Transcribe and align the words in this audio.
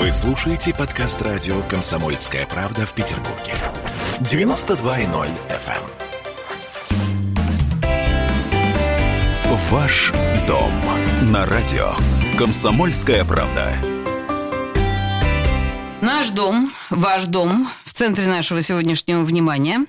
Вы 0.00 0.10
слушаете 0.12 0.72
подкаст 0.72 1.20
радио 1.20 1.60
«Комсомольская 1.68 2.46
правда» 2.46 2.86
в 2.86 2.94
Петербурге. 2.94 3.52
92.0 4.20 5.28
FM. 5.50 5.74
эм. 9.44 9.58
Ваш 9.70 10.10
дом 10.48 10.72
на 11.24 11.44
радио 11.44 11.90
«Комсомольская 12.38 13.26
правда». 13.26 13.74
Наш 16.00 16.30
дом, 16.30 16.72
ваш 16.88 17.26
дом 17.26 17.68
в 17.84 17.92
центре 17.92 18.26
нашего 18.26 18.62
сегодняшнего 18.62 19.22
внимания. 19.22 19.84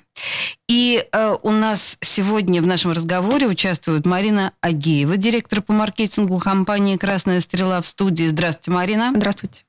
И 0.71 1.05
э, 1.11 1.35
у 1.43 1.51
нас 1.51 1.97
сегодня 1.99 2.61
в 2.61 2.65
нашем 2.65 2.91
разговоре 2.91 3.45
участвует 3.45 4.05
Марина 4.05 4.53
Агеева, 4.61 5.17
директор 5.17 5.61
по 5.61 5.73
маркетингу 5.73 6.39
компании 6.39 6.95
«Красная 6.95 7.41
стрела» 7.41 7.81
в 7.81 7.87
студии. 7.87 8.23
Здравствуйте, 8.23 8.71
Марина. 8.71 9.11
Здравствуйте. 9.13 9.65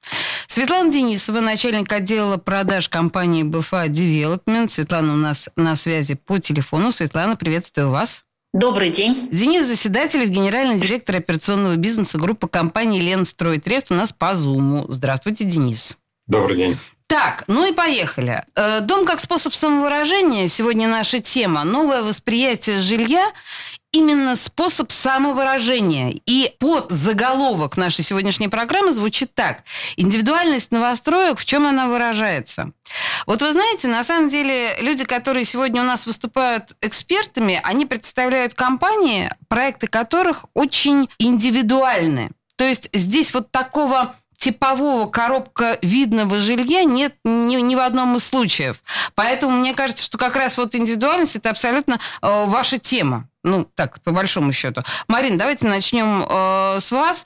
Светлана 0.46 0.92
Денисова, 0.92 1.40
начальник 1.40 1.92
отдела 1.92 2.36
продаж 2.36 2.88
компании 2.88 3.42
БФА 3.42 3.86
Development. 3.86 4.68
Светлана 4.68 5.14
у 5.14 5.16
нас 5.16 5.48
на 5.56 5.74
связи 5.74 6.14
по 6.14 6.38
телефону. 6.38 6.92
Светлана, 6.92 7.34
приветствую 7.34 7.90
вас. 7.90 8.22
Добрый 8.52 8.90
день. 8.90 9.28
Денис 9.32 9.66
Заседателев, 9.66 10.28
генеральный 10.28 10.78
директор 10.78 11.16
операционного 11.16 11.74
бизнеса 11.74 12.16
группы 12.16 12.46
компании 12.46 13.00
«Ленстройтрест» 13.00 13.90
у 13.90 13.94
нас 13.94 14.12
по 14.12 14.36
Зуму. 14.36 14.86
Здравствуйте, 14.88 15.42
Денис. 15.42 15.98
Добрый 16.28 16.56
день. 16.56 16.78
Так, 17.12 17.44
ну 17.46 17.66
и 17.66 17.74
поехали. 17.74 18.42
Э, 18.56 18.80
Дом 18.80 19.04
как 19.04 19.20
способ 19.20 19.52
самовыражения. 19.52 20.48
Сегодня 20.48 20.88
наша 20.88 21.20
тема. 21.20 21.62
Новое 21.62 22.02
восприятие 22.02 22.80
жилья 22.80 23.30
именно 23.92 24.34
способ 24.34 24.90
самовыражения. 24.90 26.14
И 26.24 26.54
под 26.58 26.90
заголовок 26.90 27.76
нашей 27.76 28.02
сегодняшней 28.02 28.48
программы 28.48 28.94
звучит 28.94 29.34
так. 29.34 29.64
Индивидуальность 29.96 30.72
новостроек, 30.72 31.38
в 31.38 31.44
чем 31.44 31.66
она 31.66 31.86
выражается? 31.86 32.72
Вот 33.26 33.42
вы 33.42 33.52
знаете, 33.52 33.88
на 33.88 34.04
самом 34.04 34.28
деле 34.28 34.70
люди, 34.80 35.04
которые 35.04 35.44
сегодня 35.44 35.82
у 35.82 35.84
нас 35.84 36.06
выступают 36.06 36.74
экспертами, 36.80 37.60
они 37.62 37.84
представляют 37.84 38.54
компании, 38.54 39.30
проекты 39.48 39.86
которых 39.86 40.46
очень 40.54 41.10
индивидуальны. 41.18 42.30
То 42.56 42.64
есть 42.64 42.88
здесь 42.94 43.34
вот 43.34 43.50
такого 43.50 44.14
типового 44.42 45.06
коробка 45.06 45.78
видного 45.82 46.40
жилья 46.40 46.82
нет 46.82 47.14
ни, 47.22 47.54
ни 47.54 47.76
в 47.76 47.78
одном 47.78 48.16
из 48.16 48.24
случаев. 48.24 48.82
Поэтому 49.14 49.56
мне 49.56 49.72
кажется, 49.72 50.04
что 50.04 50.18
как 50.18 50.34
раз 50.34 50.58
вот 50.58 50.74
индивидуальность 50.74 51.36
это 51.36 51.50
абсолютно 51.50 52.00
э, 52.20 52.44
ваша 52.46 52.78
тема. 52.78 53.28
Ну, 53.44 53.68
так, 53.76 54.02
по 54.02 54.10
большому 54.10 54.52
счету. 54.52 54.82
Марин, 55.06 55.38
давайте 55.38 55.68
начнем 55.68 56.26
э, 56.28 56.80
с 56.80 56.90
вас. 56.90 57.24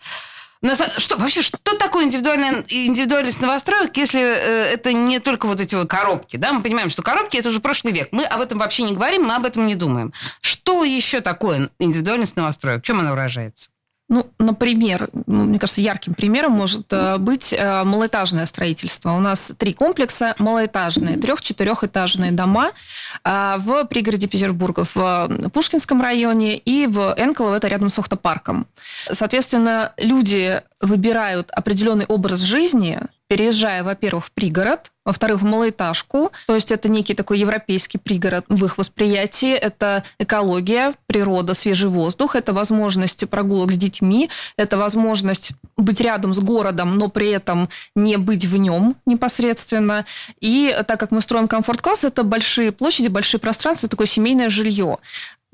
Что 0.99 1.17
вообще, 1.17 1.41
что 1.41 1.57
такое 1.79 2.05
индивидуальная, 2.05 2.65
индивидуальность 2.69 3.41
новостроек, 3.41 3.97
если 3.97 4.21
э, 4.21 4.75
это 4.75 4.93
не 4.93 5.19
только 5.19 5.47
вот 5.47 5.59
эти 5.59 5.75
вот 5.75 5.89
коробки, 5.89 6.37
да? 6.37 6.53
Мы 6.53 6.61
понимаем, 6.61 6.91
что 6.91 7.03
коробки 7.03 7.39
это 7.39 7.49
уже 7.49 7.61
прошлый 7.61 7.95
век. 7.95 8.09
Мы 8.13 8.25
об 8.25 8.43
этом 8.43 8.59
вообще 8.59 8.83
не 8.83 8.93
говорим, 8.95 9.23
мы 9.23 9.37
об 9.37 9.47
этом 9.47 9.67
не 9.67 9.75
думаем. 9.75 10.13
Что 10.43 10.85
еще 10.85 11.23
такое 11.23 11.71
индивидуальность 11.79 12.37
новостроек? 12.37 12.83
В 12.83 12.87
чем 12.87 13.01
она 13.01 13.13
выражается? 13.13 13.71
Ну, 14.09 14.25
например, 14.39 15.09
ну, 15.27 15.45
мне 15.45 15.59
кажется, 15.59 15.81
ярким 15.81 16.15
примером 16.15 16.53
может 16.53 16.93
э, 16.93 17.19
быть 17.19 17.53
э, 17.53 17.83
малоэтажное 17.83 18.47
строительство. 18.47 19.11
У 19.11 19.19
нас 19.19 19.53
три 19.59 19.73
комплекса 19.73 20.37
малоэтажные, 20.39 21.17
трех-четырехэтажные 21.17 22.31
дома 22.31 22.71
э, 23.25 23.57
в 23.59 23.85
пригороде 23.87 24.29
Петербурга, 24.29 24.87
в 24.95 25.51
Пушкинском 25.53 26.01
районе 26.01 26.57
и 26.57 26.87
в 26.87 27.15
Энколово, 27.19 27.57
это 27.57 27.67
рядом 27.67 27.91
с 27.91 27.99
Охтопарком. 27.99 28.69
Соответственно, 29.11 29.93
люди 29.97 30.63
выбирают 30.81 31.51
определенный 31.51 32.07
образ 32.07 32.41
жизни, 32.41 33.01
переезжая, 33.29 33.83
во-первых, 33.83 34.27
в 34.27 34.33
пригород, 34.33 34.93
во-вторых, 35.05 35.41
в 35.41 35.45
малоэтажку, 35.45 36.33
то 36.47 36.55
есть 36.55 36.73
это 36.73 36.89
некий 36.89 37.15
такой 37.15 37.39
европейский 37.39 37.99
пригород 37.99 38.45
в 38.49 38.65
их 38.65 38.77
восприятии, 38.77 39.53
это 39.53 40.03
экология, 40.19 40.95
природа, 41.07 41.55
свежий 41.55 41.89
воздух, 41.89 42.35
это 42.35 42.53
возможность 42.53 43.29
прогулок 43.29 43.71
с 43.71 43.77
детьми, 43.77 44.29
это 44.57 44.77
возможность 44.77 45.53
быть 45.77 46.01
рядом 46.01 46.35
с 46.35 46.41
городом, 46.41 46.99
но 46.99 47.09
при 47.09 47.31
этом 47.31 47.69
не 47.95 48.17
быть 48.17 48.45
в 48.45 48.57
нем 48.57 48.97
непосредственно. 49.07 50.05
И 50.41 50.77
так 50.87 50.99
как 50.99 51.13
мы 51.13 51.21
строим 51.21 51.47
комфорт-класс, 51.47 52.05
это 52.05 52.25
большие 52.25 52.73
площади, 52.73 53.09
большие 53.09 53.41
пространства, 53.41 53.89
такое 53.89 54.09
семейное 54.09 54.51
жилье. 54.51 54.99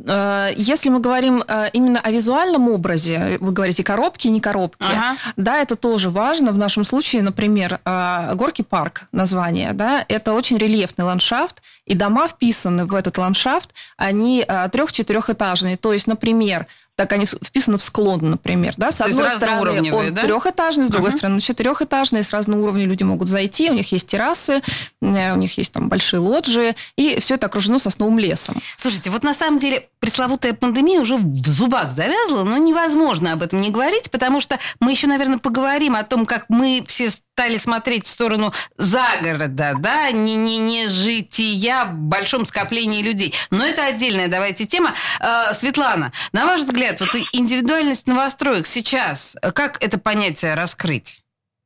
Э, 0.07 0.51
если 0.57 0.89
мы 0.89 1.01
говорим 1.01 1.43
э, 1.47 1.71
именно 1.73 2.01
о 2.01 2.11
визуальном 2.11 2.69
образе, 2.69 3.39
вы 3.41 3.53
говорите 3.53 3.85
коробки, 3.85 4.29
не 4.29 4.41
коробки, 4.41 4.85
ага. 4.85 5.17
да, 5.37 5.59
это 5.59 5.77
тоже 5.77 6.11
важно. 6.11 6.53
В 6.53 6.59
нашем 6.59 6.85
случае, 6.85 7.23
например, 7.23 7.81
э, 7.85 8.35
Горки 8.35 8.63
парк 8.63 9.05
название, 9.13 9.73
да, 9.73 10.05
это 10.09 10.33
очень 10.33 10.59
рельефный 10.59 11.05
ландшафт, 11.05 11.63
и 11.87 11.95
дома 11.95 12.29
вписаны 12.29 12.87
в 12.87 12.95
этот 12.95 13.19
ландшафт, 13.19 13.71
они 13.97 14.47
трех-четырехэтажные. 14.73 15.77
То 15.77 15.93
есть, 15.93 16.07
например, 16.07 16.67
так 17.03 17.13
они 17.13 17.27
вписаны 17.27 17.79
в 17.79 17.83
склон, 17.83 18.31
например, 18.31 18.75
да, 18.77 18.93
с 18.93 18.99
То 18.99 19.05
одной 19.05 19.31
стороны 19.33 19.93
он 19.93 20.15
да? 20.15 20.23
трехэтажный, 20.23 20.85
с 20.85 20.89
другой 20.89 21.11
uh-huh. 21.11 21.17
стороны 21.17 21.41
четырехэтажный, 21.41 22.23
с 22.23 22.31
разного 22.31 22.63
уровня 22.63 22.85
люди 22.85 23.03
могут 23.03 23.29
зайти, 23.29 23.71
у 23.71 23.75
них 23.75 23.91
есть 23.93 24.07
террасы, 24.07 24.63
у 25.01 25.07
них 25.07 25.59
есть 25.59 25.73
там 25.73 25.89
большие 25.89 26.21
лоджии, 26.21 26.75
и 26.97 27.19
все 27.21 27.35
это 27.35 27.47
окружено 27.47 27.79
сосновым 27.79 28.19
лесом. 28.19 28.55
Слушайте, 28.77 29.11
вот 29.11 29.25
на 29.25 29.35
самом 29.35 29.59
деле 29.59 29.89
пресловутая 29.99 30.53
пандемия 30.53 31.01
уже 31.01 31.17
в 31.17 31.47
зубах 31.47 31.93
завязла, 31.93 32.45
но 32.45 32.57
невозможно 32.57 33.33
об 33.33 33.43
этом 33.43 33.61
не 33.61 33.71
говорить, 33.71 34.11
потому 34.11 34.41
что 34.41 34.59
мы 34.81 34.93
еще, 34.93 35.07
наверное, 35.07 35.39
поговорим 35.39 35.97
о 35.97 36.05
том, 36.05 36.27
как 36.27 36.47
мы 36.49 36.85
все 36.87 37.11
стали 37.35 37.57
смотреть 37.57 38.07
в 38.07 38.11
сторону 38.11 38.53
загорода, 38.77 39.75
да, 39.79 40.11
не, 40.11 40.37
не, 40.37 40.59
не 40.59 40.87
жития 40.89 41.87
в 41.87 41.95
большом 41.95 42.45
скоплении 42.45 43.03
людей. 43.03 43.35
Но 43.51 43.65
это 43.65 43.87
отдельная, 43.87 44.29
давайте, 44.29 44.67
тема. 44.67 44.95
Э, 45.21 45.55
Светлана, 45.55 46.13
на 46.33 46.45
ваш 46.45 46.61
взгляд, 46.61 47.01
вот 47.01 47.15
индивидуальность 47.33 48.07
новостроек 48.07 48.67
сейчас, 48.67 49.37
как 49.55 49.83
это 49.83 49.99
понятие 49.99 50.55
раскрыть? 50.55 51.23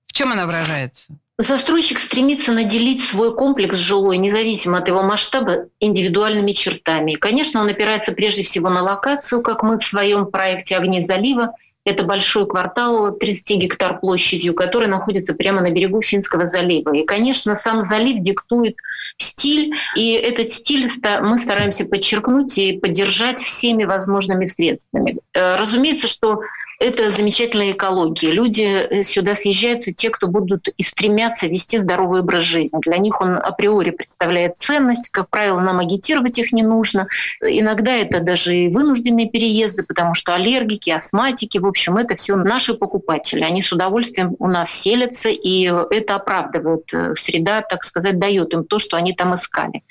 В 0.06 0.12
чем 0.12 0.32
она 0.32 0.46
выражается? 0.46 1.18
Застройщик 1.38 1.98
стремится 1.98 2.52
наделить 2.52 3.04
свой 3.04 3.34
комплекс 3.34 3.76
жилой, 3.76 4.16
независимо 4.16 4.78
от 4.78 4.88
его 4.88 5.02
масштаба, 5.02 5.66
индивидуальными 5.80 6.52
чертами. 6.52 7.12
И, 7.12 7.16
конечно, 7.16 7.60
он 7.60 7.68
опирается 7.68 8.12
прежде 8.12 8.42
всего 8.42 8.70
на 8.70 8.82
локацию, 8.82 9.42
как 9.42 9.62
мы 9.62 9.78
в 9.78 9.84
своем 9.84 10.26
проекте 10.26 10.78
«Огни 10.78 11.02
залива». 11.02 11.52
Это 11.84 12.04
большой 12.04 12.48
квартал 12.48 13.12
30 13.12 13.58
гектар 13.58 14.00
площадью, 14.00 14.54
который 14.54 14.88
находится 14.88 15.34
прямо 15.34 15.60
на 15.60 15.70
берегу 15.70 16.00
Финского 16.00 16.46
залива. 16.46 16.96
И, 16.96 17.04
конечно, 17.04 17.54
сам 17.54 17.82
залив 17.82 18.22
диктует 18.22 18.76
стиль, 19.18 19.72
и 19.94 20.12
этот 20.12 20.50
стиль 20.50 20.90
мы 21.20 21.38
стараемся 21.38 21.84
подчеркнуть 21.84 22.56
и 22.58 22.78
поддержать 22.78 23.40
всеми 23.40 23.84
возможными 23.84 24.46
средствами. 24.46 25.18
Э, 25.34 25.56
разумеется, 25.56 26.08
что 26.08 26.40
это 26.78 27.10
замечательная 27.10 27.72
экология. 27.72 28.30
Люди 28.30 28.62
э, 28.62 29.02
сюда 29.02 29.34
съезжаются, 29.34 29.92
те, 29.92 30.10
кто 30.10 30.28
будут 30.28 30.68
и 30.68 30.82
стремятся 30.82 31.46
вести 31.46 31.78
здоровый 31.78 32.20
образ 32.20 32.44
жизни. 32.44 32.78
Для 32.82 32.98
них 32.98 33.20
он 33.20 33.38
априори 33.38 33.90
представляет 33.90 34.58
ценность. 34.58 35.08
Как 35.10 35.30
правило, 35.30 35.60
нам 35.60 35.78
агитировать 35.78 36.38
их 36.38 36.52
не 36.52 36.62
нужно. 36.62 37.08
Иногда 37.40 37.92
это 37.92 38.20
даже 38.20 38.54
и 38.54 38.68
вынужденные 38.68 39.28
переезды, 39.28 39.84
потому 39.84 40.14
что 40.14 40.34
аллергики, 40.34 40.90
астматики, 40.90 41.58
в 41.58 41.66
общем, 41.66 41.96
это 41.96 42.14
все 42.14 42.36
наши 42.36 42.74
покупатели. 42.74 43.42
Они 43.42 43.62
с 43.62 43.72
удовольствием 43.72 44.36
у 44.38 44.48
нас 44.48 44.70
селятся, 44.70 45.30
и 45.30 45.72
это 45.90 46.16
оправдывает. 46.16 46.92
Э, 46.92 47.14
среда, 47.14 47.62
так 47.62 47.84
сказать, 47.84 48.18
дает 48.18 48.52
им 48.52 48.64
то, 48.64 48.78
что 48.78 48.98
они 48.98 49.14
там 49.14 49.34
искали. 49.34 49.82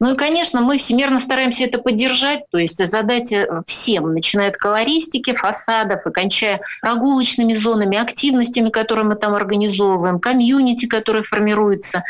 Ну 0.00 0.14
и, 0.14 0.16
конечно, 0.16 0.62
мы 0.62 0.78
всемирно 0.78 1.18
стараемся 1.18 1.64
это 1.64 1.78
поддержать, 1.78 2.44
то 2.50 2.56
есть 2.56 2.82
задать 2.86 3.34
всем, 3.66 4.14
начиная 4.14 4.48
от 4.48 4.56
колористики, 4.56 5.34
фасадов 5.34 6.06
и 6.06 6.10
кончая 6.30 6.60
прогулочными 6.80 7.54
зонами, 7.54 7.98
активностями, 7.98 8.70
которые 8.70 9.04
мы 9.04 9.16
там 9.16 9.34
организовываем, 9.34 10.20
комьюнити, 10.20 10.86
которые 10.86 11.24
формируются. 11.24 12.04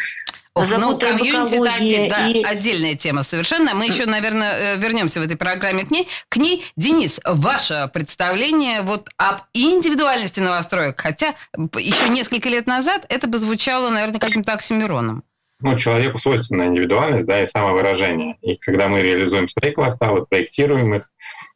Ох, 0.53 0.67
ну, 0.79 0.99
комьюнити, 0.99 2.11
да, 2.11 2.17
да, 2.17 2.29
и... 2.29 2.43
отдельная 2.43 2.97
тема 2.97 3.23
совершенно. 3.23 3.75
Мы 3.75 3.87
еще, 3.87 4.05
наверное, 4.07 4.75
э, 4.75 4.77
вернемся 4.79 5.21
в 5.21 5.23
этой 5.23 5.37
программе 5.37 5.85
к 5.85 5.93
ней. 5.93 6.09
К 6.29 6.37
ней, 6.37 6.65
Денис, 6.77 7.21
ваше 7.25 7.89
представление 7.95 8.83
вот 8.83 9.09
об 9.17 9.43
индивидуальности 9.55 10.41
новостроек, 10.41 11.01
хотя 11.01 11.35
еще 11.79 12.09
несколько 12.09 12.49
лет 12.49 12.67
назад 12.67 13.07
это 13.09 13.29
бы 13.29 13.39
звучало, 13.39 13.91
наверное, 13.91 14.19
каким-то 14.19 14.53
оксюмероном 14.53 15.23
ну, 15.63 15.77
человеку 15.77 16.19
свойственна 16.19 16.67
индивидуальность, 16.67 17.27
да, 17.27 17.43
и 17.43 17.47
самовыражение. 17.47 18.37
И 18.41 18.57
когда 18.57 18.89
мы 18.89 19.03
реализуем 19.03 19.49
свои 19.49 19.73
кварталы, 19.73 20.25
проектируем 20.25 20.95
их, 20.95 21.11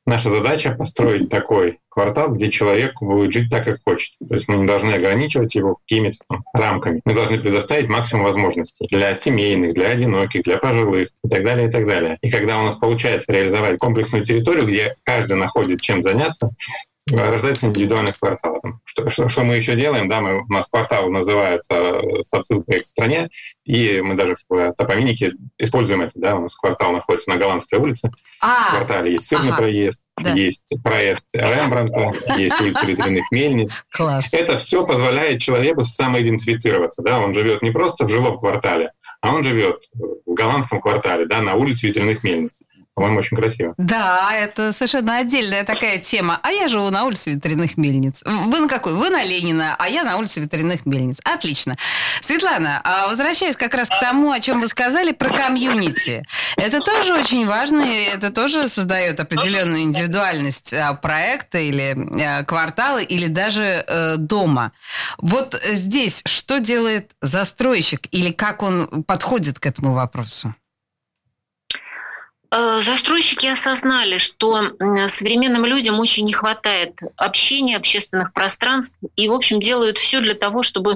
наша 0.06 0.30
задача 0.30 0.72
построить 0.72 1.28
такой 1.28 1.78
квартал, 1.88 2.30
где 2.30 2.50
человек 2.50 3.00
будет 3.00 3.32
жить 3.32 3.50
так, 3.50 3.64
как 3.64 3.78
хочет. 3.84 4.12
То 4.26 4.34
есть 4.34 4.48
мы 4.48 4.56
не 4.56 4.66
должны 4.66 4.92
ограничивать 4.92 5.54
его 5.54 5.76
какими-то 5.76 6.18
рамками. 6.52 7.00
Мы 7.04 7.14
должны 7.14 7.38
предоставить 7.38 7.88
максимум 7.88 8.24
возможностей 8.24 8.86
для 8.90 9.14
семейных, 9.14 9.74
для 9.74 9.88
одиноких, 9.88 10.42
для 10.42 10.58
пожилых 10.58 11.08
и 11.24 11.28
так 11.28 11.44
далее, 11.44 11.68
и 11.68 11.70
так 11.70 11.86
далее. 11.86 12.18
И 12.20 12.30
когда 12.30 12.60
у 12.60 12.64
нас 12.64 12.76
получается 12.76 13.32
реализовать 13.32 13.78
комплексную 13.78 14.24
территорию, 14.24 14.66
где 14.66 14.96
каждый 15.04 15.36
находит 15.36 15.80
чем 15.80 16.02
заняться, 16.02 16.48
рождается 17.10 17.66
индивидуальных 17.66 18.18
кварталов. 18.18 18.62
Что, 18.84 19.08
что, 19.10 19.28
что 19.28 19.44
мы 19.44 19.56
еще 19.56 19.76
делаем? 19.76 20.08
Да, 20.08 20.20
мы, 20.20 20.42
у 20.42 20.52
нас 20.52 20.66
квартал 20.68 21.10
называется 21.10 21.66
э, 21.70 22.24
с 22.24 22.32
отсылкой 22.32 22.78
к 22.78 22.88
стране, 22.88 23.28
и 23.64 24.00
мы 24.02 24.14
даже 24.14 24.36
в 24.48 24.72
топоминике 24.72 25.32
используем 25.58 26.02
это. 26.02 26.12
Да, 26.14 26.36
у 26.36 26.42
нас 26.42 26.54
квартал 26.54 26.92
находится 26.92 27.30
на 27.30 27.36
Голландской 27.36 27.78
улице. 27.78 28.10
А, 28.40 28.66
в 28.66 28.70
квартале 28.70 29.12
есть 29.12 29.26
сырный 29.26 29.48
ага. 29.48 29.58
проезд, 29.58 30.02
да. 30.18 30.32
есть 30.32 30.72
проезд 30.82 31.26
Рембранта, 31.32 32.10
есть 32.36 32.60
улица 32.60 32.86
ветряных 32.86 33.24
мельниц. 33.30 33.84
Класс. 33.90 34.32
Это 34.32 34.58
все 34.58 34.86
позволяет 34.86 35.40
человеку 35.40 35.84
самоидентифицироваться. 35.84 37.02
Да? 37.02 37.20
Он 37.20 37.34
живет 37.34 37.62
не 37.62 37.70
просто 37.70 38.04
в 38.04 38.10
жилом 38.10 38.38
квартале, 38.38 38.92
а 39.20 39.34
он 39.34 39.42
живет 39.42 39.82
в 39.94 40.34
голландском 40.34 40.80
квартале, 40.80 41.24
да, 41.24 41.40
на 41.40 41.54
улице 41.54 41.86
ветряных 41.86 42.22
мельниц. 42.22 42.62
По-моему, 42.94 43.18
очень 43.18 43.36
красиво. 43.36 43.74
Да, 43.76 44.32
это 44.32 44.72
совершенно 44.72 45.18
отдельная 45.18 45.64
такая 45.64 45.98
тема. 45.98 46.38
А 46.42 46.52
я 46.52 46.68
живу 46.68 46.90
на 46.90 47.04
улице 47.04 47.32
ветряных 47.32 47.76
мельниц. 47.76 48.22
Вы 48.24 48.60
на 48.60 48.68
какой? 48.68 48.94
Вы 48.94 49.10
на 49.10 49.24
Ленина, 49.24 49.74
а 49.78 49.88
я 49.88 50.04
на 50.04 50.16
улице 50.16 50.40
ветряных 50.40 50.86
мельниц. 50.86 51.18
Отлично. 51.24 51.76
Светлана, 52.20 52.80
а 52.84 53.08
возвращаясь 53.08 53.56
как 53.56 53.74
раз 53.74 53.88
к 53.88 53.98
тому, 54.00 54.30
о 54.30 54.38
чем 54.38 54.60
вы 54.60 54.68
сказали 54.68 55.10
про 55.10 55.30
комьюнити. 55.30 56.22
Это 56.56 56.78
тоже 56.78 57.14
очень 57.14 57.46
важно, 57.46 57.80
и 57.80 58.04
это 58.04 58.30
тоже 58.30 58.68
создает 58.68 59.18
определенную 59.18 59.82
индивидуальность 59.82 60.72
а, 60.72 60.94
проекта 60.94 61.58
или 61.58 61.96
а, 62.22 62.44
квартала, 62.44 63.02
или 63.02 63.26
даже 63.26 63.84
э, 63.86 64.16
дома. 64.18 64.72
Вот 65.18 65.54
здесь 65.54 66.22
что 66.26 66.60
делает 66.60 67.10
застройщик 67.20 68.02
или 68.12 68.30
как 68.30 68.62
он 68.62 69.02
подходит 69.02 69.58
к 69.58 69.66
этому 69.66 69.92
вопросу? 69.92 70.54
Э, 72.56 72.80
застройщики 72.80 73.46
осознали, 73.48 74.18
что 74.18 74.76
современным 75.08 75.64
людям 75.64 75.98
очень 75.98 76.24
не 76.24 76.32
хватает 76.32 77.00
общения, 77.16 77.76
общественных 77.76 78.32
пространств, 78.32 78.96
и, 79.16 79.28
в 79.28 79.32
общем, 79.32 79.58
делают 79.58 79.98
все 79.98 80.20
для 80.20 80.34
того, 80.34 80.62
чтобы 80.62 80.92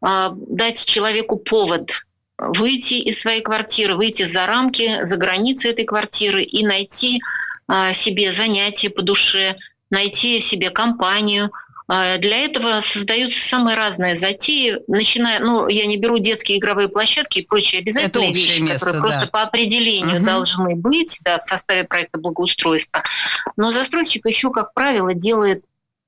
э, 0.00 0.28
дать 0.32 0.82
человеку 0.82 1.36
повод 1.36 2.06
выйти 2.38 2.94
из 2.94 3.20
своей 3.20 3.42
квартиры, 3.42 3.94
выйти 3.94 4.22
за 4.22 4.46
рамки, 4.46 5.04
за 5.04 5.18
границы 5.18 5.68
этой 5.68 5.84
квартиры 5.84 6.42
и 6.42 6.64
найти 6.64 7.20
э, 7.68 7.92
себе 7.92 8.32
занятие 8.32 8.88
по 8.88 9.02
душе, 9.02 9.56
найти 9.90 10.40
себе 10.40 10.70
компанию– 10.70 11.50
а, 11.61 11.61
для 12.18 12.38
этого 12.38 12.80
создаются 12.80 13.46
самые 13.46 13.76
разные 13.76 14.16
затеи, 14.16 14.78
начиная, 14.86 15.40
ну, 15.40 15.68
я 15.68 15.84
не 15.84 15.98
беру 15.98 16.18
детские 16.18 16.58
игровые 16.58 16.88
площадки 16.88 17.40
и 17.40 17.46
прочие 17.46 17.80
обязательные 17.80 18.32
вещи, 18.32 18.60
место, 18.60 18.86
которые 18.86 19.02
да. 19.02 19.08
просто 19.08 19.26
по 19.30 19.42
определению 19.42 20.16
угу. 20.16 20.24
должны 20.24 20.74
быть 20.74 21.18
да, 21.22 21.38
в 21.38 21.42
составе 21.42 21.84
проекта 21.84 22.18
благоустройства. 22.18 23.02
Но 23.56 23.70
застройщик 23.70 24.26
еще, 24.26 24.50
как 24.50 24.72
правило, 24.72 25.12
делает 25.12 25.64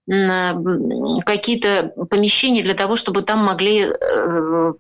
какие-то 0.07 1.93
помещения 2.11 2.63
для 2.63 2.75
того, 2.75 2.95
чтобы 2.97 3.23
там 3.23 3.39
могли 3.39 3.87
э, 3.87 4.73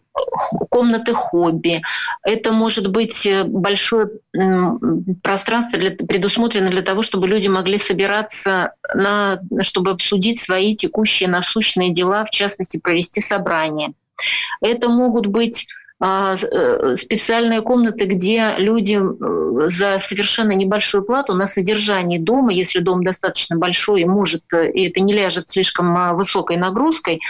комнаты 0.69 1.15
хобби. 1.15 1.81
Это 2.23 2.53
может 2.53 2.91
быть 2.91 3.25
э, 3.25 3.44
большое 3.44 4.11
пространство 5.23 5.79
для, 5.79 5.93
предусмотрено 5.93 6.69
для 6.69 6.82
того, 6.82 7.03
чтобы 7.03 7.26
люди 7.26 7.49
могли 7.49 7.79
собираться, 7.79 8.75
на, 8.94 9.41
чтобы 9.62 9.93
обсудить 9.93 10.41
свои 10.41 10.76
текущие 10.76 11.29
насущные 11.29 11.91
дела, 11.91 12.26
в 12.26 12.31
частности, 12.31 12.76
провести 12.76 13.23
собрание. 13.23 13.94
Это 14.61 14.91
могут 14.91 15.26
быть 15.26 15.67
а, 16.00 16.35
э, 16.35 16.97
специальные 16.97 17.62
комнаты, 17.62 18.05
где 18.05 18.55
люди 18.59 19.00
за 19.66 19.98
совершенно 19.98 20.52
небольшую 20.52 21.04
плату 21.04 21.34
на 21.34 21.46
содержании 21.46 22.18
дома, 22.18 22.52
если 22.52 22.80
дом 22.80 23.04
достаточно 23.04 23.56
большой 23.56 24.04
может, 24.04 24.42
э, 24.52 24.70
и 24.70 24.88
это 24.88 25.00
не 25.00 25.12
ляжет 25.12 25.48
слишком 25.48 25.96
а, 25.96 26.12
высокой 26.12 26.56
нагрузкой, 26.56 27.20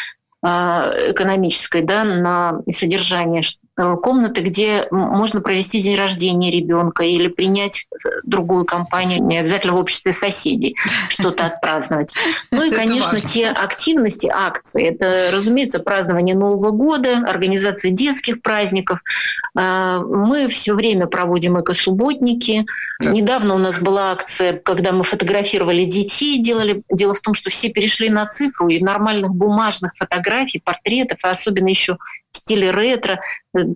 а, 0.42 0.90
экономической 1.10 1.82
да, 1.82 2.04
на 2.04 2.60
содержание 2.70 3.42
комнаты, 3.76 4.40
где 4.40 4.86
можно 4.90 5.40
провести 5.40 5.80
день 5.80 5.96
рождения 5.96 6.50
ребенка 6.50 7.04
или 7.04 7.26
принять 7.26 7.86
э, 7.92 8.08
другую 8.22 8.64
компанию, 8.64 9.22
не 9.22 9.38
обязательно 9.38 9.72
в 9.72 9.80
обществе 9.80 10.12
соседей, 10.12 10.76
что-то 11.08 11.46
отпраздновать. 11.46 12.14
Ну 12.52 12.62
и, 12.62 12.70
конечно, 12.70 13.18
те 13.18 13.48
активности, 13.48 14.30
акции. 14.32 14.90
Это, 14.90 15.30
разумеется, 15.32 15.80
празднование 15.80 16.36
Нового 16.36 16.70
года, 16.70 17.24
организация 17.26 17.90
детских 17.90 18.42
праздников. 18.42 19.00
Э, 19.58 19.98
мы 19.98 20.46
все 20.46 20.74
время 20.74 21.08
проводим 21.08 21.58
эко-субботники. 21.58 22.66
Недавно 23.00 23.56
у 23.56 23.58
нас 23.58 23.80
была 23.80 24.12
акция, 24.12 24.52
когда 24.56 24.92
мы 24.92 25.02
фотографировали 25.02 25.84
детей. 25.84 26.40
Делали... 26.40 26.82
Дело 26.92 27.14
в 27.14 27.20
том, 27.20 27.34
что 27.34 27.50
все 27.50 27.70
перешли 27.70 28.08
на 28.08 28.26
цифру, 28.26 28.68
и 28.68 28.80
нормальных 28.80 29.34
бумажных 29.34 29.96
фотографий, 29.96 30.60
портретов, 30.64 31.18
а 31.24 31.30
особенно 31.30 31.68
еще 31.68 31.98
в 32.30 32.36
стиле 32.36 32.70
ретро, 32.70 33.20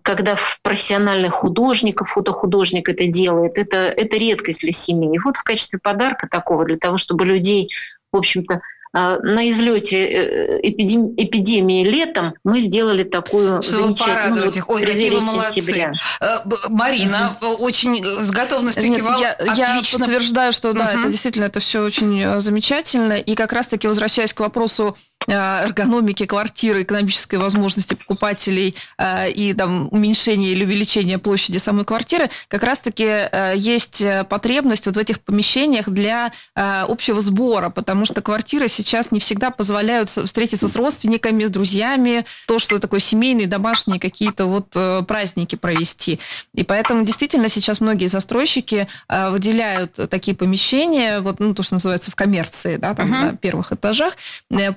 когда 0.02 0.36
профессиональных 0.62 1.34
художников, 1.34 2.10
фотохудожник 2.10 2.88
это 2.88 3.06
делает, 3.06 3.58
это, 3.58 3.76
это 3.76 4.16
редкость 4.16 4.60
для 4.62 4.72
семьи. 4.72 5.14
И 5.14 5.19
вот 5.25 5.36
в 5.36 5.44
качестве 5.44 5.78
подарка 5.82 6.28
такого, 6.28 6.64
для 6.64 6.76
того, 6.76 6.96
чтобы 6.96 7.25
людей, 7.25 7.70
в 8.12 8.16
общем-то, 8.16 8.60
а, 8.92 9.19
на 9.19 9.48
излете 9.50 10.04
э, 10.06 10.60
эпидем... 10.62 11.12
эпидемии 11.16 11.84
летом 11.84 12.34
мы 12.42 12.60
сделали 12.60 13.04
такую 13.04 13.60
Чтобы 13.62 13.92
замечательную 13.92 14.50
их. 14.50 14.69
Ой, 14.69 14.82
какие 14.84 15.10
вы 15.10 15.20
молодцы. 15.20 15.60
Сентября. 15.60 15.92
Э, 16.20 16.38
Марина 16.70 17.36
угу. 17.40 17.64
очень 17.64 18.02
с 18.02 18.31
готовностью 18.31 18.88
Нет, 18.88 18.98
кивала. 18.98 19.20
Я, 19.20 19.32
Отлично. 19.32 19.98
я 19.98 19.98
подтверждаю, 19.98 20.52
что 20.52 20.72
да, 20.72 20.90
угу. 20.92 21.00
это 21.00 21.08
действительно 21.10 21.44
это 21.44 21.60
все 21.60 21.82
очень 21.82 22.40
замечательно. 22.40 23.12
И 23.12 23.34
как 23.34 23.52
раз-таки 23.52 23.86
возвращаясь 23.86 24.32
к 24.32 24.40
вопросу 24.40 24.96
Э, 24.96 25.07
эргономики 25.26 26.26
квартиры, 26.26 26.82
экономической 26.82 27.37
возможности 27.37 27.94
покупателей 27.94 28.75
э, 28.97 29.31
и 29.31 29.53
там, 29.53 29.88
уменьшения 29.91 30.53
или 30.53 30.65
увеличения 30.65 31.19
площади 31.19 31.59
самой 31.59 31.85
квартиры, 31.85 32.31
как 32.49 32.62
раз-таки 32.62 33.05
э, 33.05 33.55
есть 33.56 34.03
потребность 34.29 34.87
вот 34.87 34.97
в 34.97 34.99
этих 34.99 35.20
помещениях 35.20 35.88
для 35.88 36.32
общего 36.55 37.20
сбора, 37.20 37.70
потому 37.70 38.05
что 38.05 38.20
квартиры 38.23 38.69
сейчас 38.69 39.11
не 39.12 39.20
всегда 39.20 39.50
позволяют 39.50 40.09
встретиться 40.09 40.69
с 40.69 40.76
родственниками, 40.76 41.44
с 41.44 41.50
друзьями, 41.50 42.25
то, 42.47 42.59
что 42.59 42.79
такое 42.79 43.00
семейные, 43.00 43.47
домашние 43.47 44.00
какие-то 44.00 44.47
вот 44.47 45.06
праздники 45.06 45.56
провести. 45.56 46.19
И 46.55 46.65
поэтому 46.65 47.05
действительно 47.05 47.49
сейчас 47.49 47.81
многие 47.81 48.06
застройщики 48.06 48.88
выделяют 49.09 49.99
такие 50.11 50.37
помещения, 50.37 51.20
вот, 51.20 51.41
ну, 51.41 51.55
то, 51.55 51.62
что 51.62 51.75
называется 51.75 52.11
в 52.11 52.15
коммерции, 52.15 52.76
да, 52.76 52.94
там 52.94 53.12
uh-huh. 53.12 53.31
на 53.32 53.37
первых 53.37 53.73
этажах, 53.73 54.17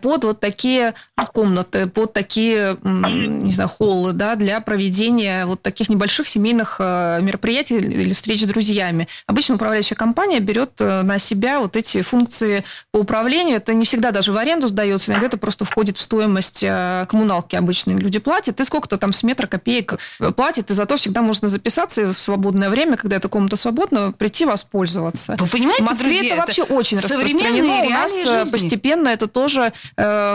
под 0.02 0.26
вот 0.32 0.40
такие 0.40 0.94
комнаты, 1.34 1.88
под 1.88 2.14
такие, 2.14 2.78
не 2.84 3.52
знаю, 3.52 3.70
холлы, 3.70 4.14
да, 4.14 4.36
для 4.36 4.60
проведения 4.60 5.46
вот 5.46 5.62
таких 5.62 5.90
небольших 5.90 6.28
семейных 6.28 6.78
э, 6.80 7.20
мероприятий 7.22 7.78
или 7.78 8.14
встреч 8.14 8.42
с 8.42 8.46
друзьями. 8.46 9.08
Обычно 9.28 9.56
управляющая 9.56 9.96
компания 9.96 10.40
берет 10.40 10.72
э, 10.80 11.04
на 11.04 11.20
себя 11.20 11.60
вот 11.60 11.78
эти 11.78 12.02
функции 12.02 12.64
по 12.92 12.98
управлению. 12.98 13.58
Это 13.58 13.74
не 13.74 13.86
всегда 13.86 14.12
даже 14.12 14.34
в 14.34 14.38
аренду 14.38 14.68
сдается, 14.68 15.12
иногда 15.12 15.28
это 15.28 15.38
просто 15.38 15.64
входит 15.66 15.98
в 15.98 16.02
стоимость 16.02 16.64
э, 16.64 17.06
коммуналки 17.10 17.56
обычные 17.56 17.98
люди 17.98 18.20
платят. 18.20 18.60
И 18.60 18.64
сколько-то 18.64 18.98
там 18.98 19.14
с 19.14 19.24
метра 19.24 19.48
копеек 19.48 20.00
платит, 20.36 20.72
и 20.72 20.74
зато 20.74 20.98
всегда 20.98 21.22
можно 21.22 21.50
записаться 21.50 22.14
в 22.14 22.20
свободное 22.20 22.70
время, 22.70 22.98
когда 22.98 23.16
эта 23.18 23.30
комната 23.30 23.56
свободна, 23.56 24.12
прийти 24.12 24.46
воспользоваться. 24.46 25.36
Вы 25.40 25.48
понимаете, 25.48 25.84
в 25.84 25.88
Москве 25.88 26.10
друзья, 26.10 26.34
это 26.34 26.42
вообще 26.42 26.64
очень 26.64 27.00
распространено. 27.00 27.86
У 27.86 27.90
нас 27.90 28.12
жизни. 28.12 28.52
постепенно 28.52 29.08
это 29.10 29.28
тоже 29.28 29.72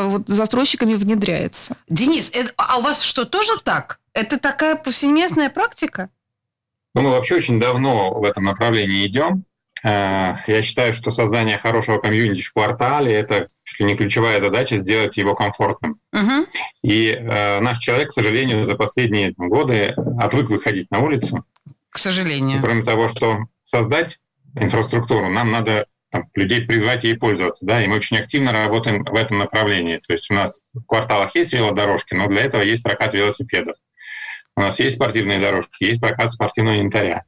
вот 0.07 0.28
застройщиками 0.28 0.95
внедряется. 0.95 1.76
Денис, 1.88 2.31
это, 2.35 2.52
а 2.57 2.78
у 2.78 2.83
вас 2.83 3.02
что, 3.02 3.25
тоже 3.25 3.52
так? 3.62 4.00
Это 4.12 4.38
такая 4.38 4.76
повсеместная 4.76 5.50
практика? 5.50 6.11
Ну, 6.95 7.02
мы 7.02 7.11
вообще 7.11 7.37
очень 7.37 7.61
давно 7.61 8.14
в 8.14 8.25
этом 8.25 8.45
направлении 8.45 9.07
идем. 9.07 9.45
Э, 9.83 10.37
я 10.47 10.62
считаю, 10.62 10.93
что 10.93 11.11
создание 11.11 11.59
хорошего 11.59 11.99
комьюнити 11.99 12.43
в 12.43 12.52
квартале– 12.52 13.12
это 13.14 13.49
чуть 13.64 13.81
ли 13.81 13.87
не 13.87 13.97
ключевая 13.97 14.40
задача 14.40 14.78
сделать 14.78 15.16
его 15.16 15.35
комфортным. 15.35 16.00
Угу. 16.12 16.47
И 16.83 17.11
э, 17.11 17.61
наш 17.61 17.78
человек, 17.78 18.09
к 18.09 18.12
сожалению, 18.12 18.64
за 18.64 18.75
последние 18.75 19.35
годы 19.37 19.95
отвык 20.19 20.49
выходить 20.49 20.90
на 20.90 21.00
улицу. 21.00 21.45
К 21.90 21.99
сожалению. 21.99 22.59
И 22.59 22.61
кроме 22.62 22.83
того, 22.83 23.09
что 23.09 23.47
создать 23.62 24.19
инфраструктуру, 24.55 25.28
нам 25.28 25.50
надо 25.50 25.87
там, 26.11 26.31
людей 26.35 26.63
призвать 26.63 27.05
ей 27.05 27.17
пользоваться. 27.17 27.65
Да? 27.65 27.83
И 27.83 27.87
мы 27.87 27.97
очень 27.97 28.19
активно 28.19 28.53
работаем 28.53 29.05
в 29.05 29.15
этом 29.15 29.39
направлении. 29.39 29.99
То 30.07 30.13
есть 30.13 30.31
у 30.31 30.35
нас 30.35 30.61
в 30.73 30.85
кварталах 30.85 31.35
есть 31.35 31.53
велодорожки, 31.53 32.15
но 32.15 32.29
для 32.29 32.43
этого 32.43 32.63
есть 32.63 32.83
прокат 32.83 33.15
велосипедов. 33.15 33.77
У 34.57 34.61
нас 34.61 34.79
есть 34.79 34.97
спортивные 34.97 35.39
дорожки, 35.39 35.85
есть 35.85 36.01
прокат 36.01 36.33
спортивного 36.33 36.77
инвентаря. 36.77 37.25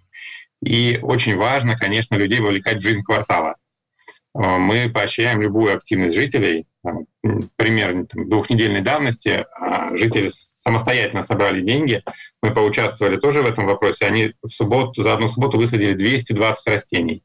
И 0.62 0.98
очень 1.02 1.36
важно, 1.36 1.76
конечно, 1.76 2.14
людей 2.14 2.40
вовлекать 2.40 2.78
в 2.78 2.82
жизнь 2.82 3.02
квартала. 3.02 3.56
Э, 4.34 4.58
мы 4.58 4.88
поощряем 4.88 5.42
любую 5.42 5.76
активность 5.76 6.16
жителей. 6.16 6.66
Пример 7.56 8.06
двухнедельной 8.14 8.80
давности 8.80 9.44
а, 9.60 9.94
жители 9.94 10.30
самостоятельно 10.32 11.22
собрали 11.22 11.60
деньги. 11.60 12.02
Мы 12.42 12.54
поучаствовали 12.54 13.16
тоже 13.16 13.42
в 13.42 13.46
этом 13.46 13.66
вопросе. 13.66 14.06
Они 14.06 14.32
в 14.42 14.48
субботу, 14.48 15.02
за 15.02 15.12
одну 15.12 15.28
субботу 15.28 15.58
высадили 15.58 15.92
220 15.92 16.66
растений. 16.68 17.24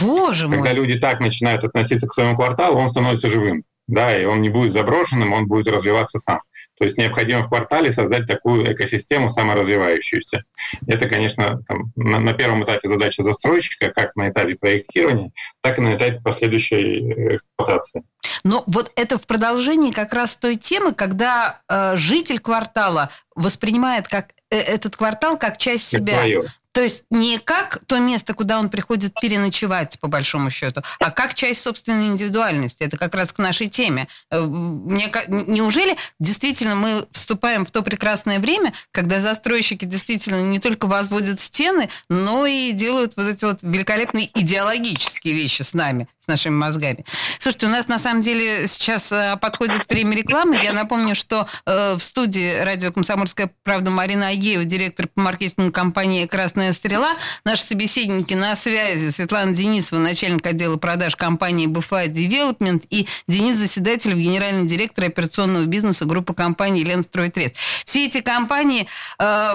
Боже 0.00 0.48
Когда 0.48 0.70
мой. 0.70 0.74
люди 0.74 0.98
так 0.98 1.20
начинают 1.20 1.64
относиться 1.64 2.06
к 2.06 2.12
своему 2.12 2.36
кварталу, 2.36 2.78
он 2.78 2.88
становится 2.88 3.30
живым. 3.30 3.64
Да, 3.86 4.14
и 4.14 4.26
он 4.26 4.42
не 4.42 4.50
будет 4.50 4.74
заброшенным, 4.74 5.32
он 5.32 5.46
будет 5.46 5.66
развиваться 5.66 6.18
сам. 6.18 6.42
То 6.76 6.84
есть 6.84 6.98
необходимо 6.98 7.42
в 7.42 7.48
квартале 7.48 7.90
создать 7.90 8.26
такую 8.26 8.70
экосистему 8.70 9.30
саморазвивающуюся. 9.30 10.44
Это, 10.86 11.08
конечно, 11.08 11.62
там, 11.66 11.90
на, 11.96 12.20
на 12.20 12.34
первом 12.34 12.64
этапе 12.64 12.86
задача 12.86 13.22
застройщика, 13.22 13.88
как 13.88 14.14
на 14.14 14.28
этапе 14.28 14.56
проектирования, 14.56 15.32
так 15.62 15.78
и 15.78 15.80
на 15.80 15.96
этапе 15.96 16.20
последующей 16.20 17.00
э, 17.00 17.36
эксплуатации. 17.36 18.02
Но 18.44 18.62
вот 18.66 18.92
это 18.94 19.16
в 19.16 19.26
продолжении 19.26 19.90
как 19.90 20.12
раз 20.12 20.36
той 20.36 20.56
темы, 20.56 20.92
когда 20.92 21.60
э, 21.66 21.96
житель 21.96 22.40
квартала 22.40 23.08
воспринимает 23.34 24.06
как 24.06 24.34
э, 24.50 24.58
этот 24.58 24.98
квартал 24.98 25.38
как 25.38 25.56
часть 25.56 25.90
Как 25.90 26.02
себя. 26.02 26.18
свое. 26.18 26.44
То 26.78 26.82
есть 26.84 27.02
не 27.10 27.38
как 27.38 27.80
то 27.86 27.98
место, 27.98 28.34
куда 28.34 28.60
он 28.60 28.68
приходит 28.68 29.12
переночевать, 29.20 29.98
по 29.98 30.06
большому 30.06 30.48
счету, 30.48 30.82
а 31.00 31.10
как 31.10 31.34
часть 31.34 31.60
собственной 31.60 32.06
индивидуальности. 32.06 32.84
Это 32.84 32.96
как 32.96 33.16
раз 33.16 33.32
к 33.32 33.38
нашей 33.38 33.66
теме. 33.66 34.06
Э, 34.30 34.40
Мне, 34.40 35.12
неужели 35.26 35.96
действительно 36.20 36.76
мы 36.76 37.04
вступаем 37.10 37.66
в 37.66 37.72
то 37.72 37.82
прекрасное 37.82 38.38
время, 38.38 38.74
когда 38.92 39.18
застройщики 39.18 39.86
действительно 39.86 40.40
не 40.40 40.60
только 40.60 40.86
возводят 40.86 41.40
стены, 41.40 41.90
но 42.08 42.46
и 42.46 42.70
делают 42.70 43.14
вот 43.16 43.26
эти 43.26 43.44
вот 43.44 43.58
великолепные 43.62 44.30
идеологические 44.32 45.34
вещи 45.34 45.62
с 45.62 45.74
нами, 45.74 46.06
нашими 46.28 46.54
мозгами. 46.54 47.04
Слушайте, 47.38 47.66
у 47.66 47.70
нас 47.70 47.88
на 47.88 47.98
самом 47.98 48.20
деле 48.20 48.66
сейчас 48.68 49.10
э, 49.12 49.36
подходит 49.40 49.88
время 49.88 50.16
рекламы. 50.16 50.56
Я 50.62 50.72
напомню, 50.72 51.14
что 51.14 51.46
э, 51.66 51.94
в 51.94 52.02
студии 52.02 52.60
радио 52.60 52.92
«Комсомольская 52.92 53.50
правда» 53.64 53.90
Марина 53.90 54.28
Агеева, 54.28 54.64
директор 54.64 55.08
по 55.08 55.20
маркетингу 55.20 55.72
компании 55.72 56.26
«Красная 56.26 56.72
стрела». 56.72 57.16
Наши 57.44 57.62
собеседники 57.62 58.34
на 58.34 58.54
связи. 58.56 59.10
Светлана 59.10 59.52
Денисова, 59.52 60.00
начальник 60.00 60.46
отдела 60.46 60.76
продаж 60.76 61.16
компании 61.16 61.68
BFI 61.68 62.08
Development 62.08 62.84
и 62.90 63.06
Денис 63.26 63.56
Заседателев, 63.56 64.18
генеральный 64.18 64.66
директор 64.66 65.04
операционного 65.04 65.64
бизнеса 65.64 66.04
группы 66.04 66.34
компаний 66.34 66.84
«Ленстройтрейд». 66.84 67.56
Все 67.84 68.06
эти 68.06 68.20
компании 68.20 68.86
э, 69.18 69.54